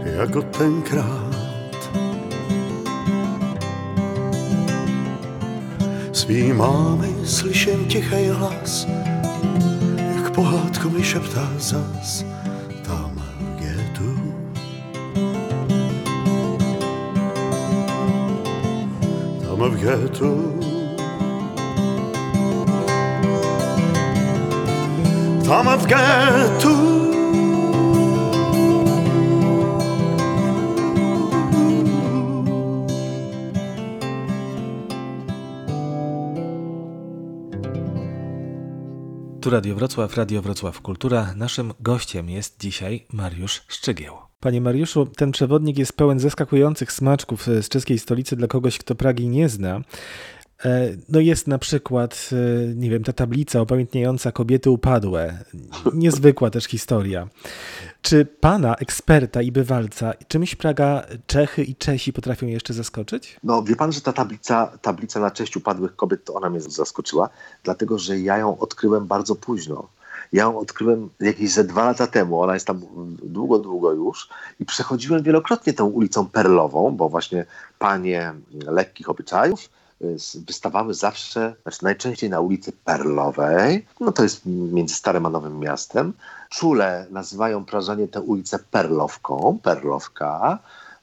[0.04, 1.38] Jako tenkrát
[6.12, 8.88] svý mámy slyším tichý hlas,
[10.16, 12.26] jak pohádku mi šeptá zas
[19.70, 20.32] v getu.
[25.48, 25.68] Tam.
[39.42, 41.34] Tu Radio Wrocław, Radio Wrocław Kultura.
[41.36, 44.27] Naszym gościem jest dzisiaj Mariusz Szczygieł.
[44.40, 49.30] Panie Mariuszu, ten przewodnik jest pełen zaskakujących smaczków z czeskiej stolicy dla kogoś, kto Pragi
[49.30, 49.82] nie zna.
[50.66, 55.44] E, no jest na przykład, e, nie wiem, ta tablica upamiętniająca kobiety upadłe.
[55.94, 57.28] Niezwykła też historia.
[58.02, 63.40] Czy pana, eksperta i bywalca, czymś Praga Czechy i Czesi potrafią jeszcze zaskoczyć?
[63.44, 67.30] No wie pan, że ta tablica, tablica na cześć upadłych kobiet, to ona mnie zaskoczyła,
[67.64, 69.88] dlatego że ja ją odkryłem bardzo późno.
[70.34, 72.42] Ja ją odkryłem jakieś ze dwa lata temu.
[72.42, 72.82] Ona jest tam
[73.24, 74.30] długo, długo już.
[74.60, 77.46] I przechodziłem wielokrotnie tą ulicą Perlową, bo właśnie
[77.80, 78.34] panie
[78.66, 79.70] lekkich obyczajów
[80.02, 83.86] y, wystawały zawsze, znaczy najczęściej na ulicy Perlowej.
[84.00, 86.14] No to jest między Starym a Nowym Miastem.
[86.50, 90.60] Czule nazywają Prażanie tę ulicę Perlowką, Perlowka,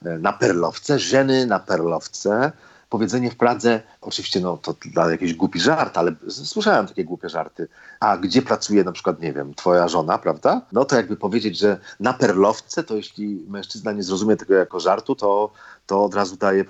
[0.06, 2.52] y, na Perlowce, żeny na Perlowce
[2.88, 7.68] powiedzenie w Pradze, oczywiście no, to dla jakiś głupi żart, ale słyszałem takie głupie żarty.
[8.00, 10.62] A gdzie pracuje na przykład, nie wiem, twoja żona, prawda?
[10.72, 15.14] No to jakby powiedzieć, że na perlowce, to jeśli mężczyzna nie zrozumie tego jako żartu,
[15.14, 15.52] to,
[15.86, 16.64] to od razu daje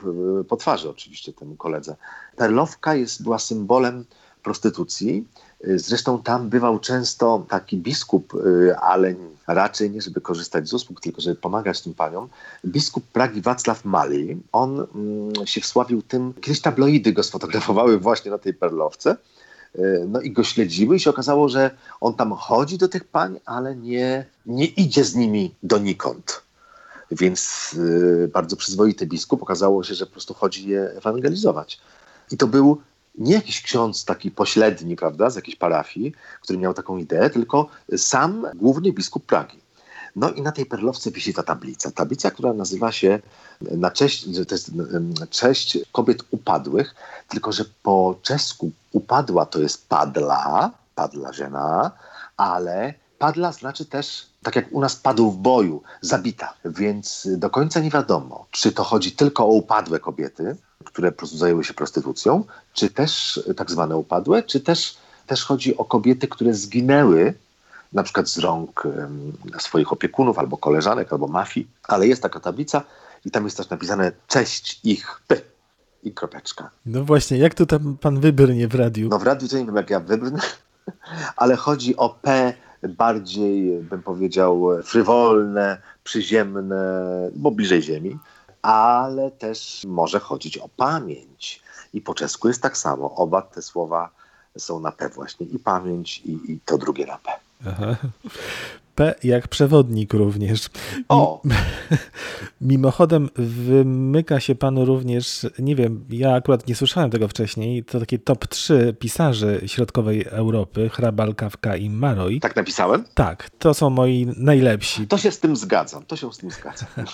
[0.48, 1.96] po twarzy oczywiście temu koledze.
[2.36, 4.04] Perlowka jest, była symbolem
[4.42, 5.28] prostytucji.
[5.66, 9.14] Zresztą tam bywał często taki biskup, y, ale
[9.46, 12.28] raczej nie żeby korzystać z usług, tylko żeby pomagać tym paniom.
[12.66, 18.38] Biskup Pragi Wacław Mali, on mm, się wsławił tym, kiedyś tabloidy go sfotografowały właśnie na
[18.38, 19.16] tej perlowce,
[19.78, 23.40] y, no i go śledziły i się okazało, że on tam chodzi do tych pań,
[23.44, 26.42] ale nie, nie idzie z nimi donikąd.
[27.10, 29.42] Więc y, bardzo przyzwoity biskup.
[29.42, 31.80] Okazało się, że po prostu chodzi je ewangelizować.
[32.30, 32.80] I to był
[33.18, 38.46] nie jakiś ksiądz taki pośredni, prawda, z jakiejś parafii, który miał taką ideę, tylko sam
[38.54, 39.58] główny biskup Pragi.
[40.16, 41.90] No i na tej perlowce wisi ta tablica.
[41.90, 43.20] Tablica, która nazywa się
[43.60, 44.70] na cześć, to jest
[45.30, 46.94] cześć kobiet upadłych,
[47.28, 51.90] tylko że po czesku upadła to jest padla, padla żena,
[52.36, 56.54] ale padla znaczy też, tak jak u nas padł w boju, zabita.
[56.64, 61.36] Więc do końca nie wiadomo, czy to chodzi tylko o upadłe kobiety, które po prostu
[61.36, 66.54] zajęły się prostytucją, czy też tak zwane upadłe, czy też, też chodzi o kobiety, które
[66.54, 67.34] zginęły
[67.92, 68.82] na przykład z rąk
[69.58, 72.82] swoich opiekunów, albo koleżanek, albo mafii, ale jest taka tablica
[73.24, 75.40] i tam jest też napisane cześć ich P
[76.02, 76.70] i kropeczka.
[76.86, 79.08] No właśnie, jak to tam pan wybrnie w radiu?
[79.08, 80.40] No w radiu to nie wiem jak ja wybrnę,
[81.36, 82.54] ale chodzi o P
[82.88, 86.76] bardziej, bym powiedział, frywolne, przyziemne,
[87.36, 88.18] bo bliżej ziemi
[88.64, 91.62] ale też może chodzić o pamięć.
[91.92, 93.14] I po czesku jest tak samo.
[93.14, 94.10] Oba te słowa
[94.58, 95.46] są na P właśnie.
[95.46, 97.32] I pamięć, i, i to drugie na P.
[97.68, 97.96] Aha.
[98.94, 100.68] P jak przewodnik również.
[101.08, 101.42] O!
[102.60, 108.18] Mimochodem wymyka się panu również, nie wiem, ja akurat nie słyszałem tego wcześniej, to takie
[108.18, 112.40] top 3 pisarzy środkowej Europy, Hrabal, Kawka i Maroj.
[112.40, 113.04] Tak napisałem?
[113.14, 115.06] Tak, to są moi najlepsi.
[115.06, 116.88] To się z tym zgadzam, to się z tym zgadzam.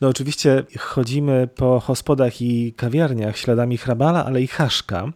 [0.00, 5.12] No oczywiście chodzimy po hospodach i kawiarniach śladami Hrabala, ale i Haszka.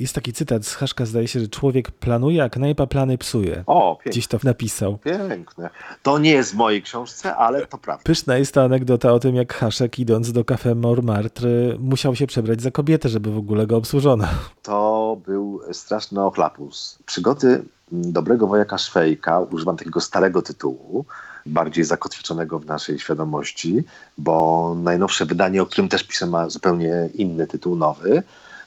[0.00, 3.62] Jest taki cytat z Haszka, zdaje się, że człowiek planuje, a knajpa plany psuje.
[3.66, 4.10] O, pięknie.
[4.10, 4.98] Gdzieś to napisał.
[4.98, 5.70] Piękne.
[6.02, 8.04] To nie jest w mojej książce, ale to prawda.
[8.04, 12.62] Pyszna jest ta anegdota o tym, jak Haszek idąc do Café Montmartre musiał się przebrać
[12.62, 14.24] za kobietę, żeby w ogóle go obsłużono.
[14.62, 16.98] To był straszny ochlapus.
[17.06, 21.04] Przygody dobrego wojaka Szwejka, używam takiego starego tytułu,
[21.46, 23.84] bardziej zakotwiczonego w naszej świadomości,
[24.18, 28.22] bo najnowsze wydanie, o którym też piszę, ma zupełnie inny tytuł nowy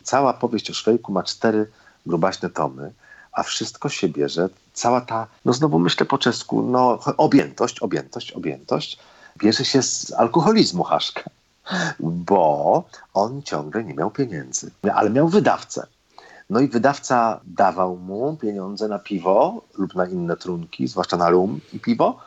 [0.07, 1.71] cała powieść o Szwejku ma cztery
[2.05, 2.93] grubaśne tomy,
[3.31, 8.99] a wszystko się bierze, cała ta, no znowu myślę po czesku, no objętość, objętość, objętość,
[9.37, 11.23] bierze się z alkoholizmu Haszka,
[11.99, 15.87] bo on ciągle nie miał pieniędzy, ale miał wydawcę.
[16.49, 21.59] No i wydawca dawał mu pieniądze na piwo lub na inne trunki, zwłaszcza na rum
[21.73, 22.19] i piwo,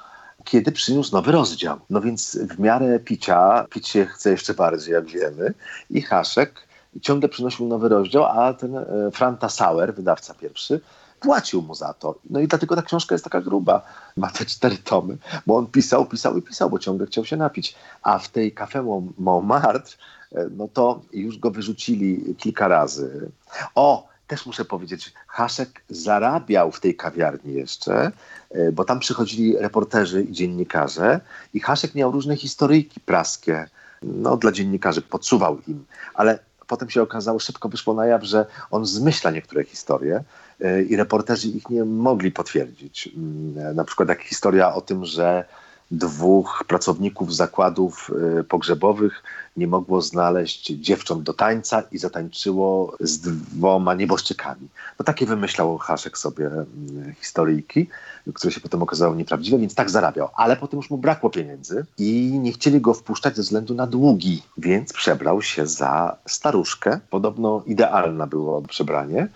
[0.44, 1.78] kiedy przyniósł nowy rozdział.
[1.90, 5.54] No więc w miarę picia, pić się chce jeszcze bardziej, jak wiemy,
[5.90, 6.69] i Haszek
[7.02, 10.80] ciągle przynosił nowy rozdział, a ten e, Franta Sauer, wydawca pierwszy,
[11.20, 12.18] płacił mu za to.
[12.30, 13.82] No i dlatego ta książka jest taka gruba.
[14.16, 17.74] Ma te cztery tomy, bo on pisał, pisał i pisał, bo ciągle chciał się napić.
[18.02, 19.96] A w tej Café Montmartre,
[20.32, 23.30] e, no to już go wyrzucili kilka razy.
[23.74, 28.12] O, też muszę powiedzieć, Haszek zarabiał w tej kawiarni jeszcze,
[28.50, 31.20] e, bo tam przychodzili reporterzy i dziennikarze
[31.54, 33.68] i Haszek miał różne historyjki praskie,
[34.02, 36.38] no dla dziennikarzy, podsuwał im, ale
[36.70, 40.24] potem się okazało, szybko wyszło na jaw, że on zmyśla niektóre historie
[40.60, 43.10] y, i reporterzy ich nie mogli potwierdzić.
[43.16, 45.44] Mm, na przykład jak historia o tym, że
[45.90, 49.22] dwóch pracowników zakładów y, pogrzebowych
[49.56, 54.68] nie mogło znaleźć dziewcząt do tańca i zatańczyło z dwoma nieboszczykami.
[54.98, 57.88] No takie wymyślał Haszek sobie y, historyjki,
[58.34, 60.28] które się potem okazały nieprawdziwe, więc tak zarabiał.
[60.34, 64.42] Ale potem już mu brakło pieniędzy i nie chcieli go wpuszczać ze względu na długi,
[64.58, 67.00] więc przebrał się za staruszkę.
[67.10, 69.28] Podobno idealne było przebranie.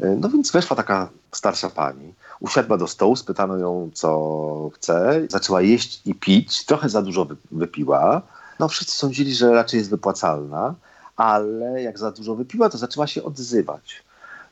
[0.00, 5.62] Y, No więc weszła taka starsza pani, usiadła do stołu, spytano ją, co chce, zaczęła
[5.62, 8.22] jeść i pić, trochę za dużo wy- wypiła.
[8.58, 10.74] No wszyscy sądzili, że raczej jest wypłacalna,
[11.16, 14.02] ale jak za dużo wypiła, to zaczęła się odzywać.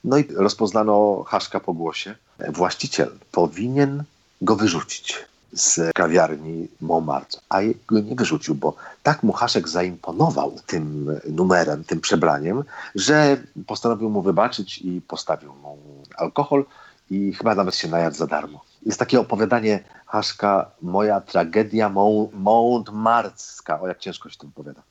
[0.05, 2.15] No i rozpoznano Haszka po głosie.
[2.49, 4.05] Właściciel powinien
[4.43, 5.19] go wyrzucić
[5.53, 12.01] z kawiarni Montmartre, a go nie wyrzucił, bo tak mu Haszek zaimponował tym numerem, tym
[12.01, 15.79] przebraniem, że postanowił mu wybaczyć i postawił mu
[16.17, 16.65] alkohol
[17.11, 18.65] i chyba nawet się najadł za darmo.
[18.87, 21.89] Jest takie opowiadanie Haszka, moja tragedia
[22.33, 24.83] Montmartreska, o jak ciężko się to wypowiada.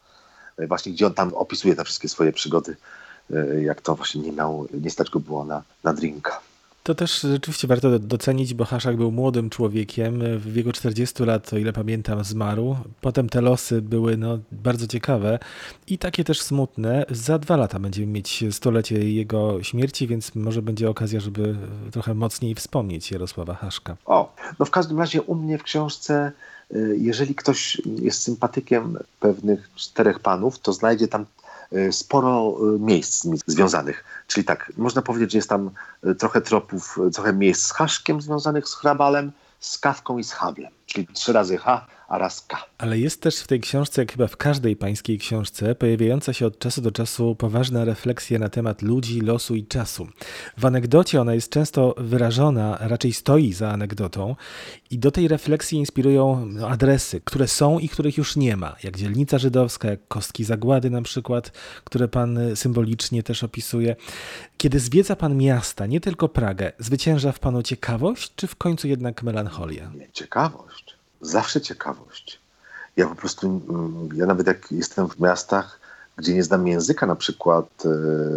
[0.58, 2.78] E, Właśnie gdzie on tam opisuje te wszystkie swoje przygody,
[3.34, 6.40] e, jak to właśnie nie miał, nie stać go było na, na drinka.
[6.86, 10.20] To też rzeczywiście warto do- docenić, bo Haszak był młodym człowiekiem.
[10.38, 12.76] W wieku 40 lat, o ile pamiętam, zmarł.
[13.02, 15.40] Potem te losy były no, bardzo ciekawe
[15.88, 17.06] i takie też smutne.
[17.10, 21.56] Za dwa lata będziemy mieć stulecie jego śmierci, więc może będzie okazja, żeby
[21.92, 23.98] trochę mocniej wspomnieć Jarosława Haszka.
[24.06, 26.32] O, no w każdym razie u mnie w książce,
[26.76, 31.26] y, jeżeli ktoś jest sympatykiem pewnych czterech panów, to znajdzie tam
[31.92, 34.04] sporo y, miejsc z nimi związanych.
[34.28, 35.72] Czyli tak, można powiedzieć, że jest tam
[36.06, 40.32] y, trochę tropów, y, trochę miejsc z Haszkiem związanych z Hrabalem, z Kawką i z
[40.32, 40.72] Hablem.
[40.86, 42.66] Czyli trzy razy H, a raz K.
[42.78, 46.60] Ale jest też w tej książce, jak chyba w każdej pańskiej książce, pojawiająca się od
[46.60, 50.08] czasu do czasu poważna refleksja na temat ludzi, losu i czasu.
[50.58, 54.36] W anegdocie ona jest często wyrażona, raczej stoi za anegdotą
[54.92, 58.98] i do tej refleksji inspirują no, adresy, które są i których już nie ma, jak
[58.98, 61.52] dzielnica żydowska, jak kostki zagłady na przykład,
[61.84, 63.96] które pan y, symbolicznie też opisuje.
[64.58, 69.24] Kiedy zwiedza pan miasta, nie tylko Pragę, zwycięża w panu ciekawość, czy w końcu jednak
[69.24, 69.92] melancholia?
[69.96, 70.75] Nie, Ciekawość.
[71.22, 72.40] Zawsze ciekawość.
[72.98, 75.80] Ja po prostu, mm, ja nawet jak jestem w miastach,
[76.18, 77.90] gdzie nie znam języka, na przykład e,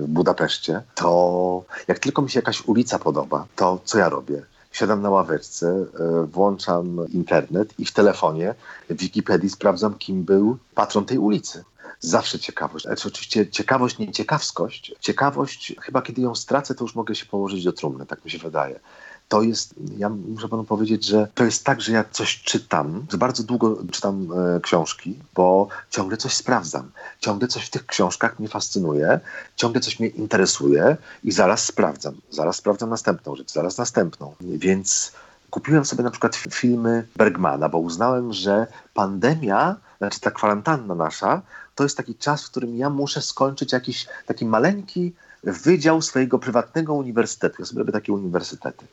[0.03, 4.43] w Budapeszcie, to jak tylko mi się jakaś ulica podoba, to co ja robię?
[4.73, 5.67] Siadam na ławeczce,
[6.01, 8.55] e, włączam internet i w telefonie
[8.91, 11.65] w Wikipedii sprawdzam, kim był patron tej ulicy.
[12.01, 12.85] Zawsze ciekawość.
[12.85, 14.95] Znaczy, oczywiście ciekawość, nie ciekawskość.
[15.01, 18.39] Ciekawość, chyba kiedy ją stracę, to już mogę się położyć do trumny, tak mi się
[18.39, 18.81] wydaje
[19.29, 23.19] to jest, ja muszę panu powiedzieć, że to jest tak, że ja coś czytam, że
[23.19, 28.49] bardzo długo czytam e, książki, bo ciągle coś sprawdzam, ciągle coś w tych książkach mnie
[28.49, 29.21] fascynuje,
[29.57, 34.35] ciągle coś mnie interesuje i zaraz sprawdzam, zaraz sprawdzam następną rzecz, zaraz następną.
[34.41, 35.13] Więc
[35.51, 41.43] kupiłem sobie na przykład fi- filmy Bergmana, bo uznałem, że pandemia, znaczy ta kwarantanna nasza,
[41.75, 45.13] to jest taki czas, w którym ja muszę skończyć jakiś taki maleńki
[45.45, 47.57] wydział swojego prywatnego uniwersytetu.
[47.59, 48.87] Ja sobie robię takie uniwersytety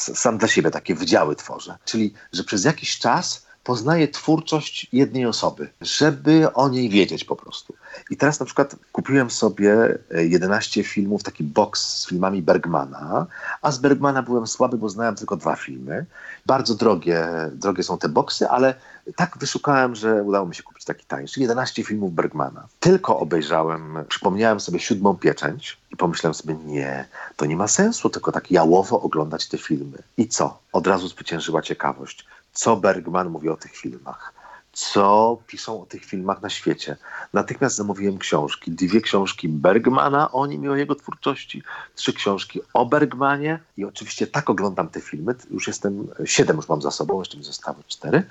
[0.00, 1.78] sam dla siebie takie wydziały tworzę.
[1.84, 7.74] Czyli, że przez jakiś czas poznaję twórczość jednej osoby, żeby o niej wiedzieć po prostu.
[8.10, 13.26] I teraz na przykład kupiłem sobie e, 11 filmów, taki box z filmami Bergmana,
[13.62, 16.06] a z Bergmana byłem słaby, bo znałem tylko dwa filmy.
[16.46, 18.74] Bardzo drogie, drogie są te boksy, ale
[19.16, 21.40] tak wyszukałem, że udało mi się kupić taki tańszy.
[21.40, 22.66] 11 filmów Bergmana.
[22.80, 28.32] Tylko obejrzałem, przypomniałem sobie siódmą pieczęć i pomyślałem sobie, nie, to nie ma sensu, tylko
[28.32, 29.98] tak jałowo oglądać te filmy.
[30.16, 30.58] I co?
[30.72, 32.26] Od razu zwyciężyła ciekawość.
[32.52, 34.32] Co Bergman mówi o tych filmach?
[34.72, 36.96] Co piszą o tych filmach na świecie?
[37.32, 38.70] Natychmiast zamówiłem książki.
[38.70, 41.62] Dwie książki Bergmana o nim i o jego twórczości.
[41.94, 45.34] Trzy książki o Bergmanie i oczywiście tak oglądam te filmy.
[45.50, 48.22] Już jestem, siedem już mam za sobą, jeszcze mi zostały cztery.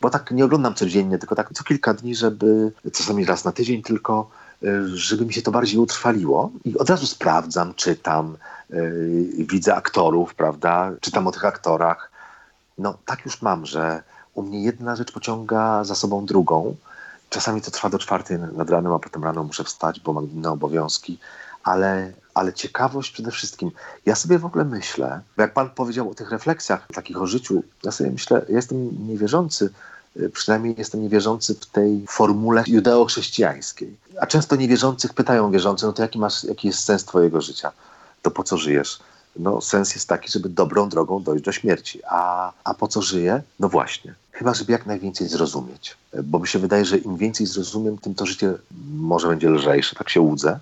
[0.00, 3.82] Bo tak nie oglądam codziennie, tylko tak co kilka dni, żeby czasami raz na tydzień
[3.82, 4.30] tylko,
[4.62, 6.50] y, żeby mi się to bardziej utrwaliło.
[6.64, 8.36] I od razu sprawdzam, czytam,
[8.70, 10.92] y, widzę aktorów, prawda?
[11.00, 12.10] Czytam o tych aktorach.
[12.78, 14.02] No tak już mam, że
[14.34, 16.76] u mnie jedna rzecz pociąga za sobą drugą.
[17.30, 20.50] Czasami to trwa do czwartej nad ranem, a potem rano muszę wstać, bo mam inne
[20.50, 21.18] obowiązki.
[21.64, 23.70] Ale, ale ciekawość przede wszystkim.
[24.06, 27.92] Ja sobie w ogóle myślę, jak pan powiedział o tych refleksjach takich o życiu, ja
[27.92, 29.70] sobie myślę, ja jestem niewierzący,
[30.16, 33.96] y, przynajmniej jestem niewierzący w tej formule judeo-chrześcijańskiej.
[34.20, 37.72] A często niewierzących pytają wierzący, no to jaki, masz, jaki jest sens twojego życia?
[38.22, 38.98] To po co żyjesz?
[39.36, 42.00] No sens jest taki, żeby dobrą drogą dojść do śmierci.
[42.08, 43.42] A, a po co żyję?
[43.60, 44.14] No właśnie.
[44.32, 45.96] Chyba, żeby jak najwięcej zrozumieć.
[46.24, 48.54] Bo mi się wydaje, że im więcej zrozumiem, tym to życie
[48.96, 50.60] może będzie lżejsze, tak się łudzę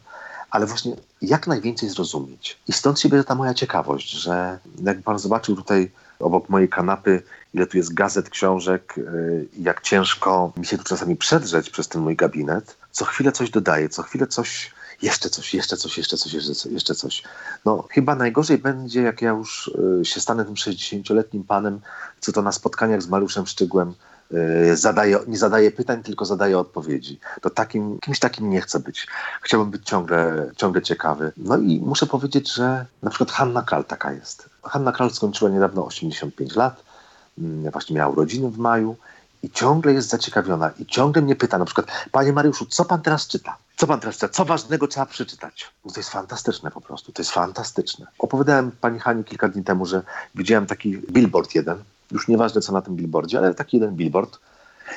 [0.54, 2.58] ale właśnie jak najwięcej zrozumieć.
[2.68, 7.22] I stąd się bierze ta moja ciekawość, że jak pan zobaczył tutaj obok mojej kanapy,
[7.54, 12.02] ile tu jest gazet, książek, y, jak ciężko mi się tu czasami przedrzeć przez ten
[12.02, 12.76] mój gabinet.
[12.90, 14.70] Co chwilę coś dodaję, co chwilę coś,
[15.02, 16.72] jeszcze coś, jeszcze coś, jeszcze coś, jeszcze coś.
[16.72, 17.22] Jeszcze coś.
[17.64, 21.80] No chyba najgorzej będzie, jak ja już y, się stanę tym 60-letnim panem,
[22.20, 23.94] co to na spotkaniach z Mariuszem Szczygłem
[24.74, 27.20] zadaje, nie zadaje pytań, tylko zadaje odpowiedzi.
[27.40, 29.06] To takim, kimś takim nie chcę być.
[29.42, 31.32] Chciałbym być ciągle, ciągle ciekawy.
[31.36, 34.48] No i muszę powiedzieć, że na przykład Hanna Kral taka jest.
[34.62, 36.82] Hanna Kral skończyła niedawno 85 lat,
[37.38, 38.96] mm, właśnie miała urodziny w maju
[39.42, 43.28] i ciągle jest zaciekawiona i ciągle mnie pyta na przykład, panie Mariuszu, co pan teraz
[43.28, 43.56] czyta?
[43.76, 44.28] Co pan teraz czyta?
[44.28, 45.70] Co ważnego trzeba przeczytać?
[45.84, 48.06] No to jest fantastyczne po prostu, to jest fantastyczne.
[48.18, 50.02] Opowiadałem pani Hani kilka dni temu, że
[50.34, 54.38] widziałem taki billboard jeden, już nieważne co na tym billboardzie, ale taki jeden billboard.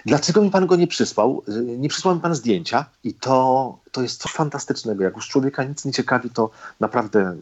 [0.05, 1.43] Dlaczego mi pan go nie przysłał?
[1.77, 5.03] Nie przysłał mi pan zdjęcia i to, to jest coś fantastycznego.
[5.03, 6.49] Jak już człowieka nic nie ciekawi, to
[6.79, 7.37] naprawdę mm,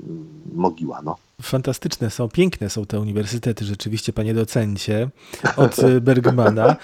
[0.53, 1.01] mogiła.
[1.01, 1.17] No.
[1.41, 5.09] Fantastyczne są, piękne są te uniwersytety, rzeczywiście, panie docencie,
[5.57, 6.75] od y, Bergmana.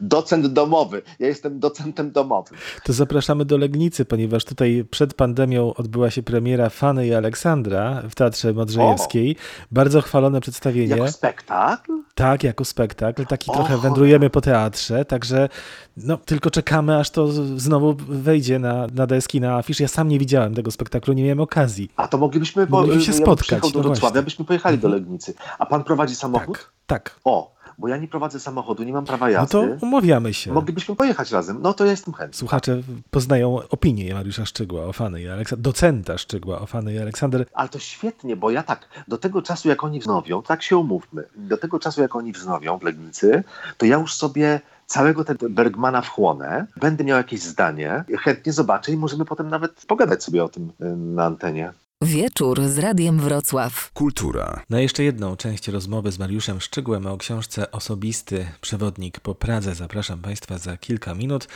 [0.00, 1.02] Docent domowy.
[1.18, 2.58] Ja jestem docentem domowym.
[2.84, 8.14] To zapraszamy do Legnicy, ponieważ tutaj przed pandemią odbyła się premiera Fany i Aleksandra w
[8.14, 9.36] Teatrze Modrzejewskiej.
[9.70, 10.96] Bardzo chwalone przedstawienie.
[10.96, 11.92] Jako spektakl?
[12.14, 13.26] Tak, jako spektakl.
[13.26, 15.48] Taki O, trochę wędrujemy po teatrze, także
[15.96, 19.80] no, tylko czekamy, aż to znowu wejdzie na, na deski, na afisz.
[19.80, 21.90] Ja sam nie widziałem tego spektaklu, nie miałem okazji.
[21.96, 22.66] A to moglibyśmy...
[22.66, 25.34] Mogliśmy się ja spotkać, przyjechał do no Wrocławia, byśmy pojechali do Legnicy.
[25.58, 26.58] A pan prowadzi samochód?
[26.58, 27.20] Tak, tak.
[27.24, 29.52] O, bo ja nie prowadzę samochodu, nie mam prawa No jazdy.
[29.52, 30.52] to umawiamy się.
[30.52, 31.58] Moglibyśmy pojechać razem.
[31.62, 32.38] No to ja jestem chętny.
[32.38, 37.46] Słuchacze poznają opinię Mariusza Szczygła o Fany i Aleksander, docenta Szczygła o Fany i Aleksander.
[37.52, 41.24] Ale to świetnie, bo ja tak, do tego czasu jak oni wznowią, tak się umówmy,
[41.36, 43.44] do tego czasu jak oni wznowią w Legnicy,
[43.76, 48.96] to ja już sobie całego tego Bergmana wchłonę, będę miał jakieś zdanie, chętnie zobaczę i
[48.96, 51.72] możemy potem nawet pogadać sobie o tym y, na antenie.
[52.02, 53.90] Wieczór z Radiem Wrocław.
[53.92, 54.62] Kultura.
[54.70, 60.18] Na jeszcze jedną część rozmowy z Mariuszem Szczygłem o książce Osobisty Przewodnik po Pradze zapraszam
[60.22, 61.48] Państwa za kilka minut.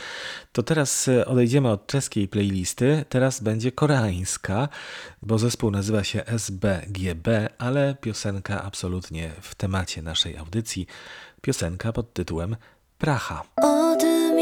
[0.51, 4.69] To teraz e, odejdziemy od czeskiej playlisty, teraz będzie koreańska,
[5.21, 10.87] bo zespół nazywa się SBGB, ale piosenka absolutnie w temacie naszej audycji.
[11.41, 12.55] Piosenka pod tytułem
[12.97, 13.43] Praha.
[13.55, 14.37] 어둠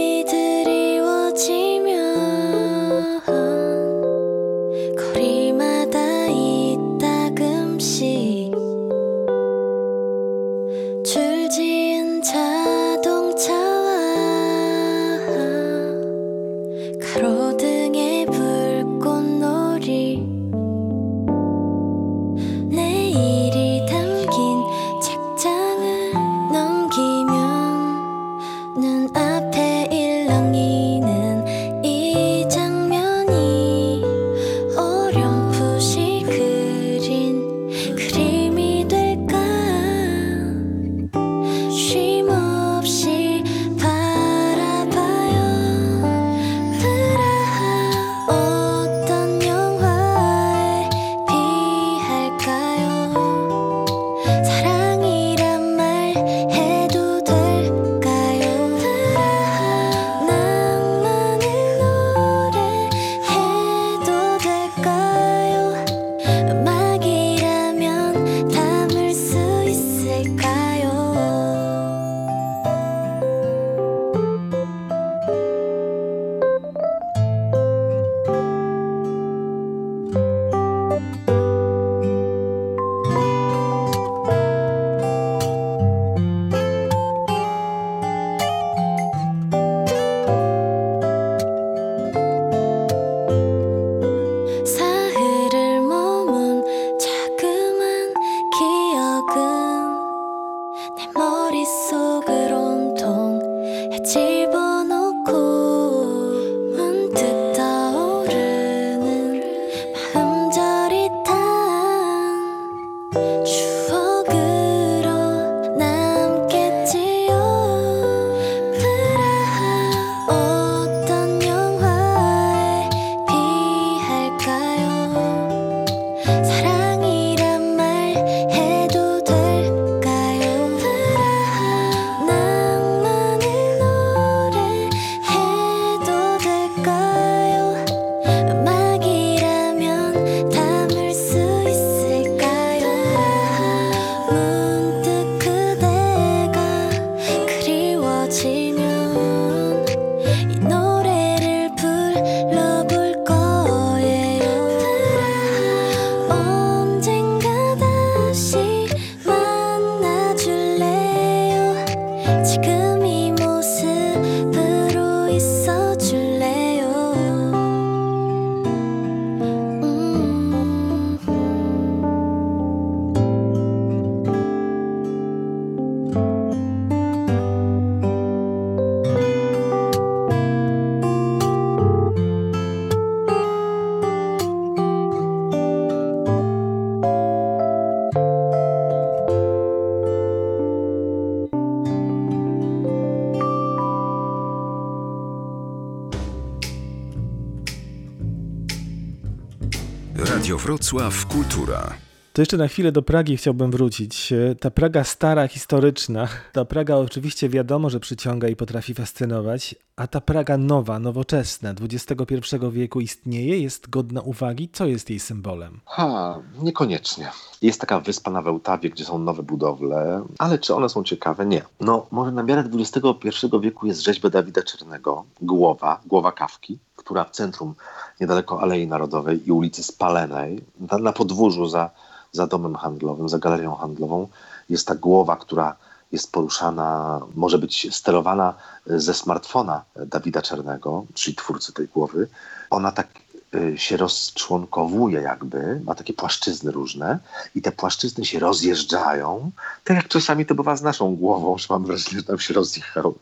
[200.92, 201.94] Wrocław Kultura.
[202.34, 204.34] To jeszcze na chwilę do Pragi chciałbym wrócić.
[204.34, 210.08] E, Ta Praga stara, historyczna, ta Praga oczywiście wiadomo, że przyciąga i potrafi fascynować, a
[210.08, 212.36] ta Praga nowa, nowoczesna, XXI
[212.72, 214.70] wieku istnieje, jest godna uwagi.
[214.74, 215.80] Co jest jej symbolem?
[215.86, 217.32] Ha, niekoniecznie.
[217.62, 221.46] Jest taka wyspa na Wełtawie, gdzie są nowe budowle, ale czy one są ciekawe?
[221.46, 221.62] Nie.
[221.80, 227.32] No, może na miarę XXI wieku jest rzeźba Dawida Czernego, głowa, głowa kawki, która w
[227.32, 227.76] centrum,
[228.20, 231.90] niedaleko Alei Narodowej i ulicy Spalenej, na, na podwórzu za,
[232.32, 234.28] za domem handlowym, za galerią handlową,
[234.70, 235.76] jest ta głowa, która
[236.12, 238.54] jest poruszana, może być sterowana
[238.86, 242.28] ze smartfona Dawida Czernego, czyli twórcy tej głowy.
[242.70, 243.08] Ona tak
[243.56, 247.20] y, się rozczłonkowuje jakby, ma takie płaszczyzny różne
[247.56, 249.52] i te płaszczyzny się rozjeżdżają,
[249.84, 253.16] tak jak czasami to bywa z naszą głową, że mam wrażenie, że nam się rozjechał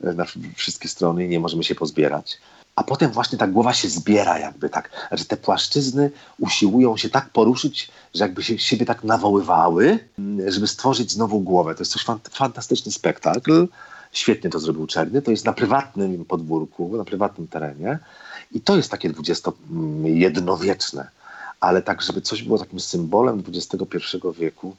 [0.00, 0.24] na
[0.56, 2.38] wszystkie strony i nie możemy się pozbierać.
[2.76, 7.30] A potem właśnie ta głowa się zbiera jakby tak, że te płaszczyzny usiłują się tak
[7.30, 9.98] poruszyć, że jakby się siebie tak nawoływały,
[10.48, 11.74] żeby stworzyć znowu głowę.
[11.74, 13.68] To jest coś fant- fantastyczny spektakl.
[14.12, 15.22] Świetnie to zrobił Czerny.
[15.22, 17.98] To jest na prywatnym podwórku, na prywatnym terenie.
[18.52, 21.08] I to jest takie dwudziestojednowieczne.
[21.60, 23.76] Ale tak, żeby coś było takim symbolem XXI
[24.38, 24.76] wieku,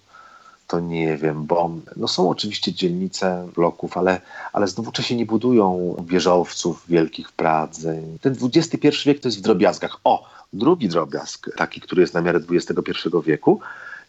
[0.72, 4.22] to nie wiem, bo no są oczywiście dzielnice bloków, ale,
[4.53, 7.95] ale znowu Czesi nie budują wieżowców wielkich w Pradze.
[8.22, 9.99] Ten XXI wiek to jest w drobiazgach.
[10.03, 12.91] O, drugi drobiazg, taki, który jest na miarę XXI
[13.26, 13.59] wieku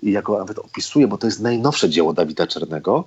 [0.02, 3.04] i ja go nawet opisuję, bo to jest najnowsze dzieło Dawida Czernego.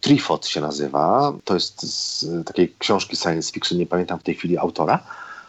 [0.00, 1.32] Trifot się nazywa.
[1.44, 4.98] To jest z takiej książki science fiction, nie pamiętam w tej chwili autora.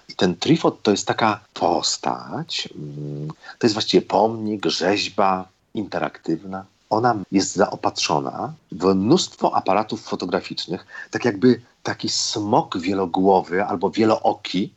[0.09, 6.65] I ten Trifot to jest taka postać, mm, to jest właściwie pomnik, rzeźba interaktywna.
[6.89, 14.73] Ona jest zaopatrzona w mnóstwo aparatów fotograficznych, tak jakby taki smok wielogłowy albo wielooki,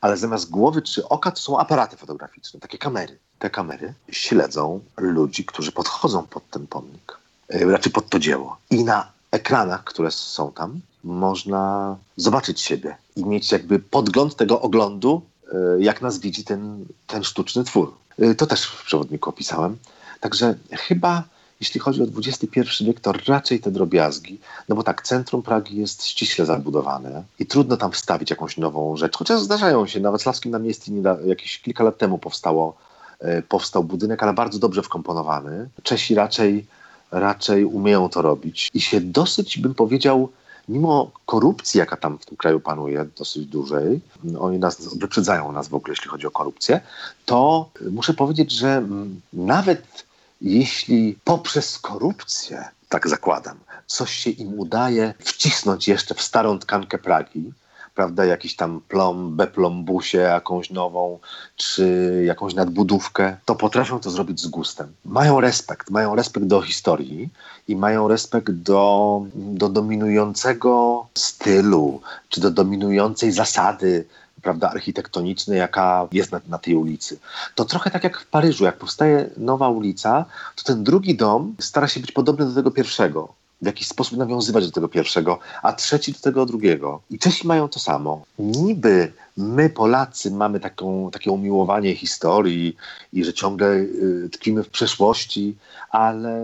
[0.00, 3.18] ale zamiast głowy czy oka to są aparaty fotograficzne, takie kamery.
[3.38, 7.18] Te kamery śledzą ludzi, którzy podchodzą pod ten pomnik,
[7.50, 8.56] yy, raczej pod to dzieło.
[8.70, 15.22] I na ekranach, które są tam, można zobaczyć siebie i mieć jakby podgląd tego oglądu,
[15.52, 17.94] yy, jak nas widzi ten, ten sztuczny twór.
[18.18, 19.78] Yy, To też w przewodniku opisałem.
[20.20, 21.22] Także chyba
[21.64, 26.06] jeśli chodzi o XXI wiek, to raczej te drobiazgi, no bo tak, centrum Pragi jest
[26.06, 30.94] ściśle zabudowane i trudno tam wstawić jakąś nową rzecz, chociaż zdarzają się, na Wacławskim Namiestnie
[30.94, 32.76] nieda- jakieś kilka lat temu powstało,
[33.20, 35.68] e, powstał budynek, ale bardzo dobrze wkomponowany.
[35.82, 36.66] Czesi raczej,
[37.10, 40.28] raczej umieją to robić i się dosyć, bym powiedział,
[40.68, 44.00] mimo korupcji, jaka tam w tym kraju panuje dosyć dużej,
[44.38, 46.80] oni nas wyprzedzają nas w ogóle, jeśli chodzi o korupcję,
[47.26, 48.86] to muszę powiedzieć, że
[49.32, 50.04] nawet
[50.44, 57.52] jeśli poprzez korupcję, tak zakładam, coś się im udaje wcisnąć jeszcze w starą tkankę Pragi,
[57.94, 61.18] prawda, jakiś tam plom, beplombusie, jakąś nową,
[61.56, 64.92] czy jakąś nadbudówkę, to potrafią to zrobić z gustem.
[65.04, 67.28] Mają respekt, mają respekt do historii
[67.68, 74.04] i mają respekt do, do dominującego stylu, czy do dominującej zasady,
[74.44, 77.18] prawda, architektonicznej, jaka jest na, na tej ulicy.
[77.54, 80.24] To trochę tak jak w Paryżu, jak powstaje nowa ulica,
[80.56, 83.34] to ten drugi dom stara się być podobny do tego pierwszego.
[83.62, 87.00] W jakiś sposób nawiązywać do tego pierwszego, a trzeci do tego drugiego.
[87.10, 88.22] I Czesi mają to samo.
[88.38, 92.76] Niby my, Polacy, mamy taką, takie umiłowanie historii
[93.12, 95.56] i że ciągle y, tkwimy w przeszłości,
[95.90, 96.40] ale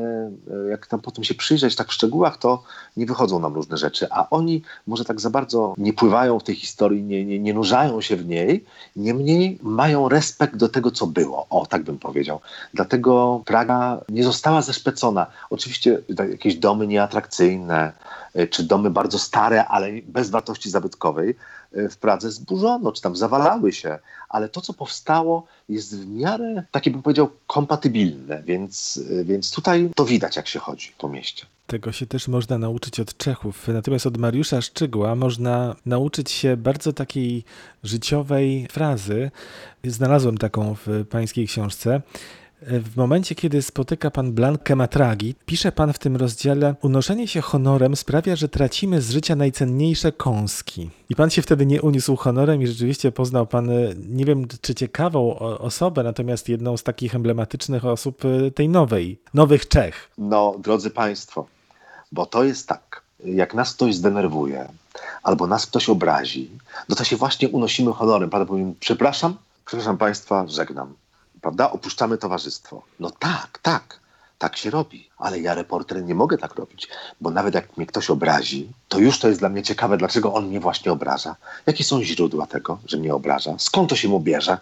[0.67, 2.63] y, jak tam potem się przyjrzeć tak w szczegółach, to
[2.97, 4.07] nie wychodzą nam różne rzeczy.
[4.11, 8.01] A oni może tak za bardzo nie pływają w tej historii, nie, nie, nie nurzają
[8.01, 8.65] się w niej,
[8.97, 11.47] niemniej mają respekt do tego, co było.
[11.51, 12.41] O, tak bym powiedział.
[12.75, 15.27] Dlatego Praga nie została zeszpecona.
[15.51, 17.93] Oczywiście tak, jakieś domy nieatrakcyjne,
[18.37, 21.35] y, czy domy bardzo stare, ale bez wartości zabytkowej, y,
[21.73, 23.99] w Pradze zburzono, czy tam zawalały się,
[24.29, 29.91] ale to, co powstało, jest w miarę, takie bym powiedział, kompatybilne, więc, y, więc tutaj
[29.97, 31.47] to widać, jak się chodzi po mieście.
[31.67, 33.69] Tego się też można nauczyć od Czechów.
[33.69, 37.45] Natomiast od Mariusza Szczygła można nauczyć się bardzo takiej
[37.85, 39.31] życiowej frazy.
[39.85, 42.03] Znalazłem taką w pańskiej książce.
[42.63, 47.97] W momencie, kiedy spotyka pan Blankę Matragi, pisze pan w tym rozdziale: Unoszenie się honorem
[47.97, 50.91] sprawia, że tracimy z życia najcenniejsze kąski.
[51.09, 53.75] I pan się wtedy nie uniósł honorem i rzeczywiście poznał pan, e,
[54.09, 59.69] nie wiem czy ciekawą osobę, natomiast jedną z takich emblematycznych osób e, tej nowej, nowych
[59.69, 60.11] Czech.
[60.19, 61.47] No, drodzy Państwo,
[62.13, 64.69] bo to jest tak, jak nas ktoś zdenerwuje,
[65.23, 66.51] albo nas ktoś obrazi,
[66.89, 68.31] no to się właśnie unosimy honorem.
[68.31, 68.47] Prawda?
[68.47, 69.37] Powiem, przepraszam,
[69.67, 71.00] przepraszam Państwa, żegnam.
[71.41, 71.71] Prawda?
[71.71, 72.83] Opuszczamy towarzystwo.
[73.01, 74.01] No tak, tak,
[74.39, 75.11] tak się robi.
[75.19, 76.89] Ale ja, reporter, nie mogę tak robić,
[77.21, 80.47] bo nawet jak mnie ktoś obrazi, to już to jest dla mnie ciekawe, dlaczego on
[80.47, 81.37] mnie właśnie obraża.
[81.67, 83.55] Jakie są źródła tego, że mnie obraża?
[83.59, 84.59] Skąd to się mu bierze?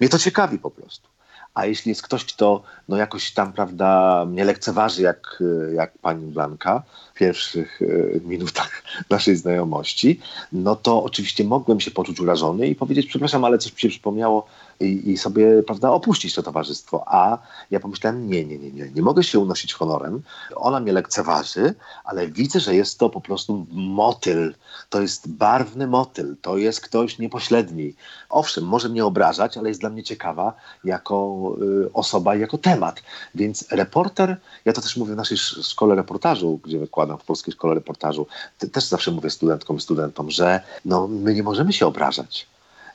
[0.00, 1.08] Mnie to ciekawi po prostu.
[1.54, 5.42] A jeśli jest ktoś, kto no jakoś tam, prawda, mnie lekceważy, jak,
[5.74, 6.82] jak pani Blanka
[7.14, 10.20] w pierwszych y, minutach naszej znajomości,
[10.52, 14.46] no to oczywiście mogłem się poczuć urażony i powiedzieć, przepraszam, ale coś mi się przypomniało
[14.80, 17.04] i, i sobie, prawda, opuścić to towarzystwo.
[17.06, 17.38] A
[17.70, 20.22] ja pomyślałem, nie, nie, nie, nie, nie mogę się unosić honorem.
[20.56, 21.74] Ona mnie lekceważy,
[22.04, 24.54] ale widzę, że jest to po prostu motyl.
[24.90, 27.94] To jest barwny motyl, to jest ktoś niepośredni.
[28.30, 30.52] Owszem, może mnie obrażać, ale jest dla mnie ciekawa
[30.84, 33.02] jako y, osoba, jako temat.
[33.34, 37.52] Więc reporter, ja to też mówię w naszej sz- szkole reportażu, gdzie wykładam w Polskiej
[37.54, 38.26] Szkole Reportażu,
[38.58, 42.46] te- też zawsze mówię studentkom i studentom, że no, my nie możemy się obrażać.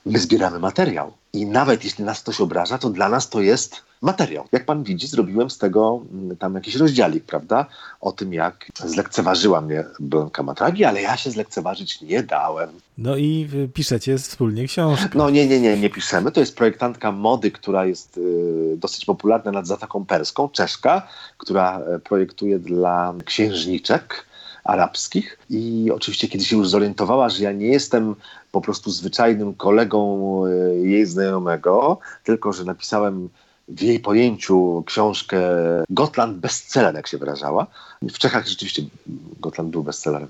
[0.06, 1.12] My zbieramy materiał.
[1.32, 4.44] I nawet jeśli nas ktoś obraża, to dla nas to jest materiał.
[4.52, 7.66] Jak pan widzi, zrobiłem z tego mm, tam jakiś rozdziałik, prawda?
[8.00, 12.68] O tym, jak zlekceważyła mnie Blanka Matragi, ale ja się zlekceważyć nie dałem.
[12.98, 15.08] No i y, piszecie wspólnie książkę.
[15.14, 16.32] No nie, nie, nie, nie piszemy.
[16.32, 21.98] To jest projektantka mody, która jest y, dosyć popularna nad Zatoką Perską, Czeszka, która e,
[21.98, 24.26] projektuje dla księżniczek
[24.64, 28.14] arabskich i oczywiście kiedy się już zorientowała, że ja nie jestem
[28.56, 33.28] po prostu zwyczajnym kolegą e, jej znajomego, tylko że napisałem
[33.68, 35.40] w jej pojęciu książkę
[35.90, 37.66] Gotland bestseller, jak się wyrażała.
[38.02, 38.82] W Czechach rzeczywiście
[39.40, 40.28] Gotland był bestsellerem.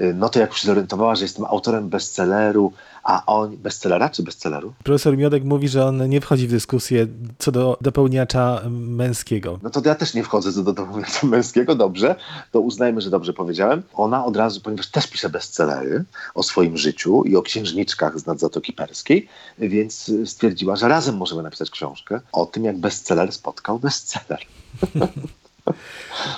[0.00, 2.72] Y, No to jak się zorientowała, że jestem autorem bestselleru,
[3.06, 4.72] a on bestsellera czy bestselleru?
[4.84, 7.06] Profesor Miodek mówi, że on nie wchodzi w dyskusję
[7.38, 9.58] co do dopełniacza męskiego.
[9.62, 12.16] No to ja też nie wchodzę do domu męskiego, dobrze,
[12.52, 13.82] to uznajmy, że dobrze powiedziałem.
[13.94, 16.04] Ona od razu, ponieważ też pisze bestsellery
[16.34, 19.28] o swoim życiu i o księżniczkach z nad Zatoki Perskiej,
[19.58, 24.40] więc stwierdziła, że razem możemy napisać książkę o tym, jak bestseller spotkał bestseller.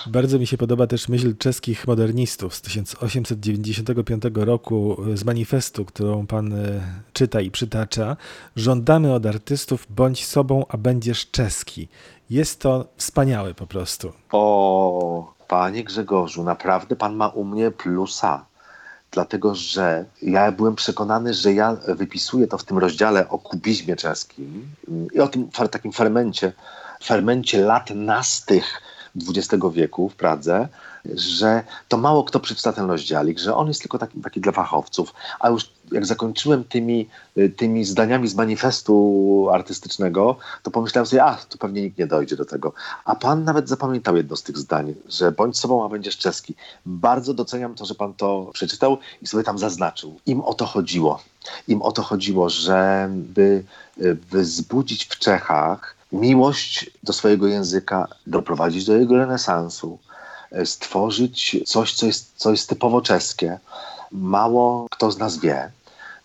[0.07, 6.53] Bardzo mi się podoba też myśl czeskich modernistów z 1895 roku z manifestu, którą pan
[6.53, 6.81] e,
[7.13, 8.17] czyta i przytacza.
[8.57, 11.89] Żądamy od artystów bądź sobą, a będziesz czeski.
[12.31, 14.13] Jest to wspaniałe po prostu.
[14.33, 18.45] O, panie Grzegorzu, naprawdę pan ma u mnie plusa.
[19.11, 24.71] Dlatego, że ja byłem przekonany, że ja wypisuję to w tym rozdziale o kubizmie czeskim
[25.15, 26.53] i o tym takim fermencie,
[27.05, 28.83] fermencie lat nastych
[29.29, 30.69] XX wieku w Pradze,
[31.05, 32.99] że to mało kto przeczyta ten
[33.39, 35.15] że on jest tylko taki, taki dla fachowców.
[35.41, 37.09] A już jak zakończyłem tymi,
[37.39, 42.37] y, tymi zdaniami z manifestu artystycznego, to pomyślałem sobie, a tu pewnie nikt nie dojdzie
[42.37, 42.73] do tego.
[43.05, 46.55] A pan nawet zapamiętał jedno z tych zdań, że bądź sobą, a będziesz czeski.
[46.87, 50.21] Bardzo doceniam to, że pan to przeczytał i sobie tam zaznaczył.
[50.27, 51.21] Im o to chodziło.
[51.69, 53.65] Im o to chodziło, żeby
[54.01, 59.99] y, wzbudzić w Czechach miłość do swojego języka, doprowadzić do jego renesansu,
[60.53, 63.59] e, stworzyć coś, co jest, co jest typowo czeskie.
[64.13, 65.71] Mało kto z nas wie,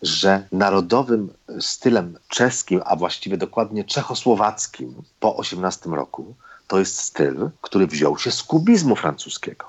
[0.01, 6.33] że narodowym stylem czeskim, a właściwie dokładnie czechosłowackim po 18 roku,
[6.67, 9.65] to jest styl, który wziął się z kubizmu francuskiego.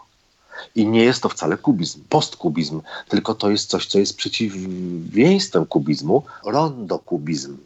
[0.75, 6.23] I nie jest to wcale kubizm, postkubizm, tylko to jest coś, co jest przeciwieństwem kubizmu,
[6.45, 7.57] rondokubizm.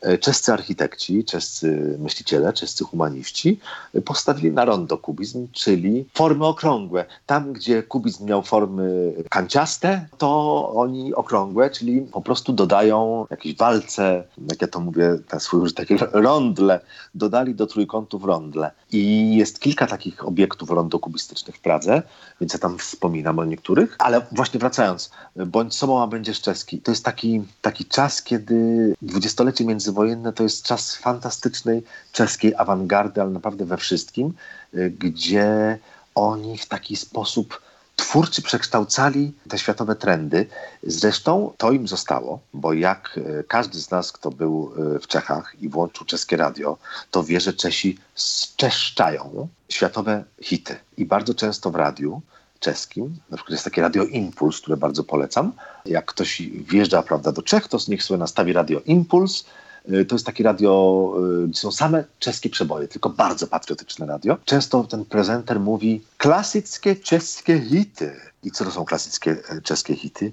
[0.00, 3.60] E, Czescy architekci, czescy myśliciele, czescy humaniści
[4.04, 7.04] postawili na rondokubizm, czyli formy okrągłe.
[7.26, 14.24] Tam, gdzie kubizm miał formy kanciaste, to oni okrągłe, czyli po prostu dodają jakieś walce,
[14.50, 16.80] jak ja to mówię, na swój użytek, rondle,
[17.14, 18.70] dodali do trójkątów rondle.
[18.92, 22.02] I jest kilka takich obiektów rondokubistycznych w Pradze,
[22.40, 23.96] więc ja tam wspominam o niektórych.
[23.98, 25.10] Ale właśnie wracając,
[25.46, 26.80] bądź sobą, a będziesz czeski.
[26.80, 31.82] To jest taki, taki czas, kiedy dwudziestolecie międzywojenne to jest czas fantastycznej
[32.12, 34.34] czeskiej awangardy, ale naprawdę we wszystkim,
[34.74, 35.78] y, gdzie
[36.14, 37.60] oni w taki sposób
[37.96, 40.46] twórczy przekształcali te światowe trendy.
[40.82, 45.54] Zresztą to im zostało, bo jak e, każdy z nas, kto był e, w Czechach
[45.60, 46.76] i włączył czeskie radio,
[47.10, 50.76] to wie, że Czesi zczeszczają światowe hity.
[50.96, 52.20] I bardzo często w radiu
[52.60, 55.52] czeskim, na przykład jest takie radio Impuls, które bardzo polecam.
[55.84, 59.65] Jak ktoś wjeżdża prawda, do Czech, to niech sobie nastawi radio Impuls Y,
[60.08, 61.12] To jest takie radio,
[61.44, 64.36] y, gdzie są same czeskie przeboje, tylko bardzo patriotyczne radio.
[64.44, 68.16] Często ten prezenter mówi klasyckie czeskie hity.
[68.42, 70.32] I co to są klasyckie e, czeskie hity?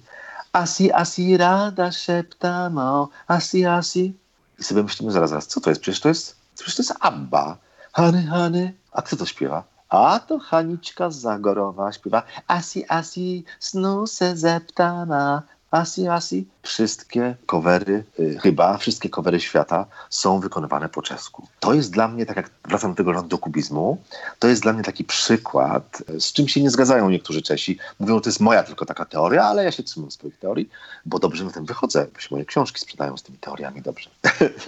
[0.53, 4.13] Asi, asi, rada szeptam, o, asi, asi.
[4.59, 5.81] I sobie myślimy zaraz, zaraz, co to jest?
[5.81, 7.57] Przecież to jest, przecież to jest Abba.
[7.93, 8.73] Hany, Hany.
[8.91, 9.63] A kto to śpiewa?
[9.89, 15.43] A to Haniczka Zagorowa śpiewa Asi, asi, snu se zeptana.
[15.73, 16.45] Asi, asi.
[16.61, 21.47] Wszystkie covery, y, chyba wszystkie covery świata są wykonywane po czesku.
[21.59, 23.97] To jest dla mnie, tak jak wracam do tego rondokubizmu,
[24.39, 27.77] to jest dla mnie taki przykład, y, z czym się nie zgadzają niektórzy Czesi.
[27.99, 30.69] Mówią, że to jest moja tylko taka teoria, ale ja się trzymam swoich teorii,
[31.05, 34.09] bo dobrze na tym wychodzę, bo się moje książki sprzedają z tymi teoriami dobrze.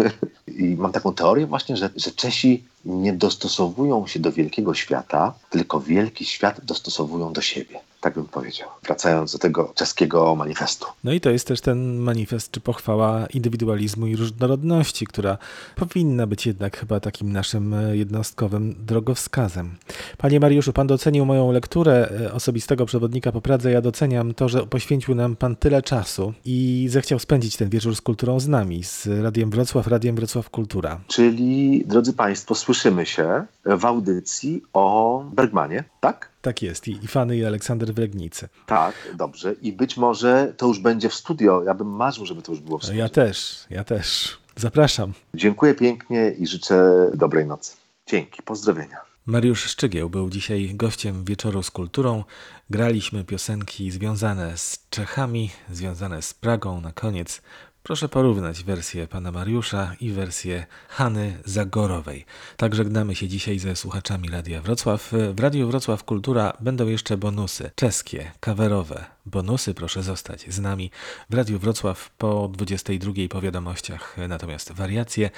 [0.48, 5.80] I mam taką teorię właśnie, że, że Czesi nie dostosowują się do wielkiego świata, tylko
[5.80, 7.80] wielki świat dostosowują do siebie.
[8.06, 8.70] Tak bym powiedział.
[8.84, 10.86] Wracając do tego czeskiego manifestu.
[11.04, 15.38] No i to jest też ten manifest czy pochwała indywidualizmu i różnorodności, która
[15.76, 19.76] powinna być jednak chyba takim naszym e, jednostkowym drogowskazem.
[20.18, 23.72] Panie Mariuszu, pan docenił moją lekturę e, osobistego przewodnika po Pradze.
[23.72, 28.02] Ja doceniam to, że poświęcił nam pan tyle czasu i zechciał spędzić ten wieczór z
[28.02, 31.00] kulturą z nami, z Radiem Wrocław, Radiem Wrocław Kultura.
[31.08, 36.32] Czyli, drodzy Państwo, słyszymy się w audycji o Bergmanie, tak?
[36.42, 36.88] Tak jest.
[36.88, 38.50] I, i Fany i Aleksander w Legnicy.
[38.66, 39.54] Tak, dobrze.
[39.62, 41.64] I być może to już będzie w studio.
[41.64, 43.00] Ja bym marzył, żeby to już było w studio.
[43.00, 44.38] Ja też, ja też.
[44.56, 45.14] Zapraszam.
[45.34, 47.76] Dziękuję pięknie i życzę dobrej nocy.
[48.08, 48.98] Dzięki, pozdrowienia.
[49.26, 52.24] Mariusz Szczygieł był dzisiaj gościem wieczoru z kulturą.
[52.70, 56.82] Graliśmy piosenki związane z Czechami, związane z Pragą.
[56.82, 57.42] Na koniec
[57.86, 62.26] proszę porównać wersję pana Mariusza i wersję Hany Zagorowej.
[62.58, 65.14] Tak żegnamy się dzisiaj ze słuchaczami Radia Wrocław.
[65.34, 69.06] W Radiu Wrocław Kultura będą jeszcze bonusy czeskie, kawerowe.
[69.26, 70.92] Bonusy proszę zostać z nami
[71.30, 74.18] w Radiu Wrocław po 22 po wiadomościach.
[74.28, 75.30] Natomiast wariacje,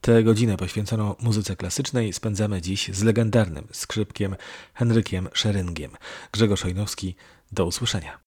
[0.00, 4.36] tę godzinę poświęconą muzyce klasycznej spędzamy dziś z legendarnym skrzypkiem
[4.74, 5.90] Henrykiem Szeryngiem.
[6.32, 7.14] Grzegorz Ojnowski,
[7.52, 8.23] do usłyszenia.